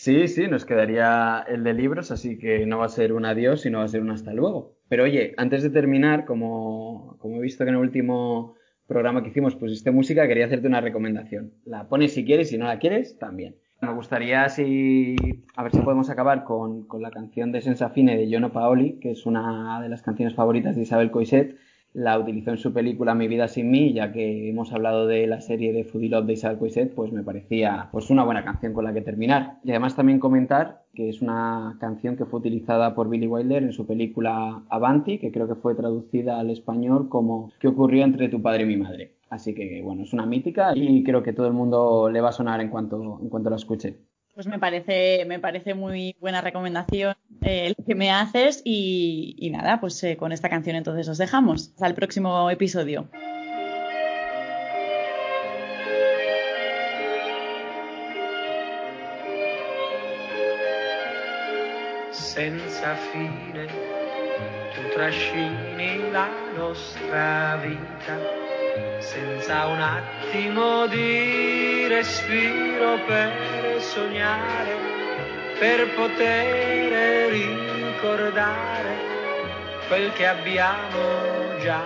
Sí, 0.00 0.28
sí, 0.28 0.46
nos 0.46 0.64
quedaría 0.64 1.44
el 1.48 1.64
de 1.64 1.74
libros, 1.74 2.12
así 2.12 2.38
que 2.38 2.64
no 2.66 2.78
va 2.78 2.84
a 2.84 2.88
ser 2.88 3.12
un 3.12 3.24
adiós, 3.24 3.62
sino 3.62 3.78
va 3.78 3.84
a 3.84 3.88
ser 3.88 4.00
un 4.00 4.12
hasta 4.12 4.32
luego. 4.32 4.76
Pero 4.88 5.02
oye, 5.02 5.34
antes 5.36 5.64
de 5.64 5.70
terminar, 5.70 6.24
como, 6.24 7.16
como 7.18 7.38
he 7.38 7.40
visto 7.40 7.64
que 7.64 7.70
en 7.70 7.74
el 7.74 7.82
último 7.82 8.54
programa 8.86 9.24
que 9.24 9.30
hicimos 9.30 9.56
pusiste 9.56 9.90
música, 9.90 10.28
quería 10.28 10.46
hacerte 10.46 10.68
una 10.68 10.80
recomendación. 10.80 11.52
La 11.64 11.88
pones 11.88 12.14
si 12.14 12.24
quieres, 12.24 12.48
si 12.50 12.58
no 12.58 12.66
la 12.66 12.78
quieres, 12.78 13.18
también. 13.18 13.56
Me 13.82 13.92
gustaría 13.92 14.48
si 14.48 15.16
a 15.56 15.64
ver 15.64 15.72
si 15.72 15.80
podemos 15.80 16.10
acabar 16.10 16.44
con, 16.44 16.86
con 16.86 17.02
la 17.02 17.10
canción 17.10 17.50
de 17.50 17.60
Senza 17.60 17.90
Fine 17.90 18.16
de 18.16 18.32
Jono 18.32 18.52
Paoli, 18.52 19.00
que 19.00 19.10
es 19.10 19.26
una 19.26 19.80
de 19.82 19.88
las 19.88 20.02
canciones 20.02 20.36
favoritas 20.36 20.76
de 20.76 20.82
Isabel 20.82 21.10
Coixet, 21.10 21.56
la 21.94 22.18
utilizó 22.18 22.50
en 22.50 22.58
su 22.58 22.72
película 22.72 23.14
Mi 23.14 23.28
vida 23.28 23.48
sin 23.48 23.70
mí, 23.70 23.92
ya 23.92 24.12
que 24.12 24.48
hemos 24.48 24.72
hablado 24.72 25.06
de 25.06 25.26
la 25.26 25.40
serie 25.40 25.72
de 25.72 25.84
Foodie 25.84 26.10
Love 26.10 26.26
de 26.26 26.32
Isabel 26.34 26.58
Coixet, 26.58 26.94
pues 26.94 27.12
me 27.12 27.22
parecía 27.22 27.88
pues 27.92 28.10
una 28.10 28.24
buena 28.24 28.44
canción 28.44 28.72
con 28.72 28.84
la 28.84 28.92
que 28.92 29.00
terminar. 29.00 29.58
Y 29.64 29.70
además 29.70 29.96
también 29.96 30.20
comentar 30.20 30.82
que 30.94 31.08
es 31.08 31.22
una 31.22 31.76
canción 31.80 32.16
que 32.16 32.24
fue 32.24 32.40
utilizada 32.40 32.94
por 32.94 33.08
Billy 33.08 33.26
Wilder 33.26 33.62
en 33.62 33.72
su 33.72 33.86
película 33.86 34.62
Avanti, 34.68 35.18
que 35.18 35.32
creo 35.32 35.48
que 35.48 35.54
fue 35.54 35.74
traducida 35.74 36.38
al 36.38 36.50
español 36.50 37.08
como 37.08 37.52
¿Qué 37.60 37.68
ocurrió 37.68 38.04
entre 38.04 38.28
tu 38.28 38.42
padre 38.42 38.64
y 38.64 38.66
mi 38.66 38.76
madre? 38.76 39.14
Así 39.30 39.54
que 39.54 39.82
bueno, 39.82 40.02
es 40.02 40.12
una 40.12 40.26
mítica 40.26 40.72
y 40.74 41.04
creo 41.04 41.22
que 41.22 41.32
todo 41.32 41.46
el 41.46 41.52
mundo 41.52 42.08
le 42.10 42.20
va 42.20 42.30
a 42.30 42.32
sonar 42.32 42.60
en 42.60 42.68
cuanto, 42.68 43.18
en 43.20 43.28
cuanto 43.28 43.50
la 43.50 43.56
escuche. 43.56 43.96
Pues 44.34 44.46
me 44.46 44.58
parece, 44.58 45.24
me 45.26 45.40
parece 45.40 45.74
muy 45.74 46.14
buena 46.20 46.40
recomendación 46.40 47.14
eh, 47.42 47.74
que 47.86 47.94
me 47.94 48.10
haces 48.10 48.62
y, 48.64 49.48
nada, 49.52 49.80
pues 49.80 50.02
eh, 50.04 50.16
con 50.16 50.32
esta 50.32 50.48
canción 50.48 50.76
entonces 50.76 51.08
os 51.08 51.18
dejamos. 51.18 51.68
Hasta 51.70 51.86
el 51.86 51.94
próximo 51.94 52.50
episodio. 52.50 53.08
Senza 62.10 62.94
fine 63.12 63.66
tu 64.74 64.94
trascini 64.94 66.10
la 66.12 66.28
nostra 66.56 67.56
vita 67.56 68.38
senza 69.00 69.66
un 69.66 69.80
attimo 69.80 70.86
di 70.86 71.86
respiro 71.88 72.98
per 73.06 73.80
sognare, 73.80 74.87
per 75.58 75.88
poter 75.94 77.30
ricordare 77.30 78.96
quel 79.88 80.12
che 80.12 80.26
abbiamo 80.26 81.58
già 81.60 81.82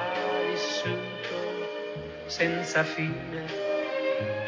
vissuto 0.51 1.71
senza 2.27 2.83
fine. 2.85 3.71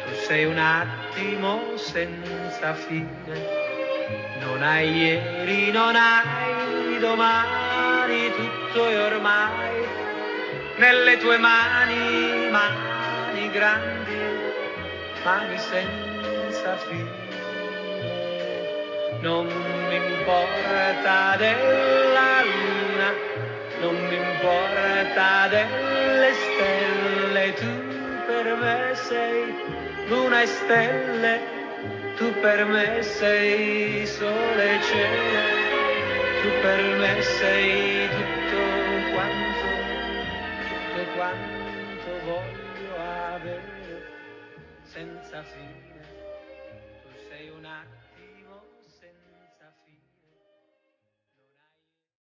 Tu 0.03 0.13
sei 0.27 0.45
un 0.45 0.59
attimo 0.59 1.75
senza 1.75 2.73
fine 2.73 3.63
Non 4.41 4.61
hai 4.61 4.91
ieri, 4.91 5.71
non 5.71 5.95
hai 5.95 6.99
domani, 6.99 8.31
tutto 8.35 8.87
è 8.87 9.01
ormai 9.01 9.85
nelle 10.77 11.17
tue 11.17 11.37
mani, 11.37 12.49
mani 12.51 13.49
grandi, 13.51 14.17
mani 15.23 15.57
senza 15.57 16.77
fine. 16.77 17.24
Non 19.25 19.47
mi 19.47 19.95
importa 19.95 21.35
della 21.37 22.43
luna, 22.43 23.09
non 23.79 23.95
mi 24.07 24.17
importa 24.17 25.47
delle 25.47 26.31
stelle, 26.31 27.53
tu 27.55 28.23
per 28.27 28.55
me 28.55 28.91
sei 28.93 29.55
luna 30.09 30.43
e 30.43 30.45
stelle, 30.45 31.39
tu 32.17 32.31
per 32.39 32.65
me 32.65 33.01
sei 33.01 34.05
sole 34.05 34.75
e 34.75 34.81
cielo, 34.83 35.39
tu 36.43 36.49
per 36.61 36.83
me 36.99 37.21
sei 37.23 38.07
tutto 38.07 39.11
quanto, 39.11 39.67
tutto 40.69 41.11
quanto 41.15 42.25
voglio 42.25 42.95
avere 43.33 44.05
senza 44.83 45.41
fine. 45.41 45.94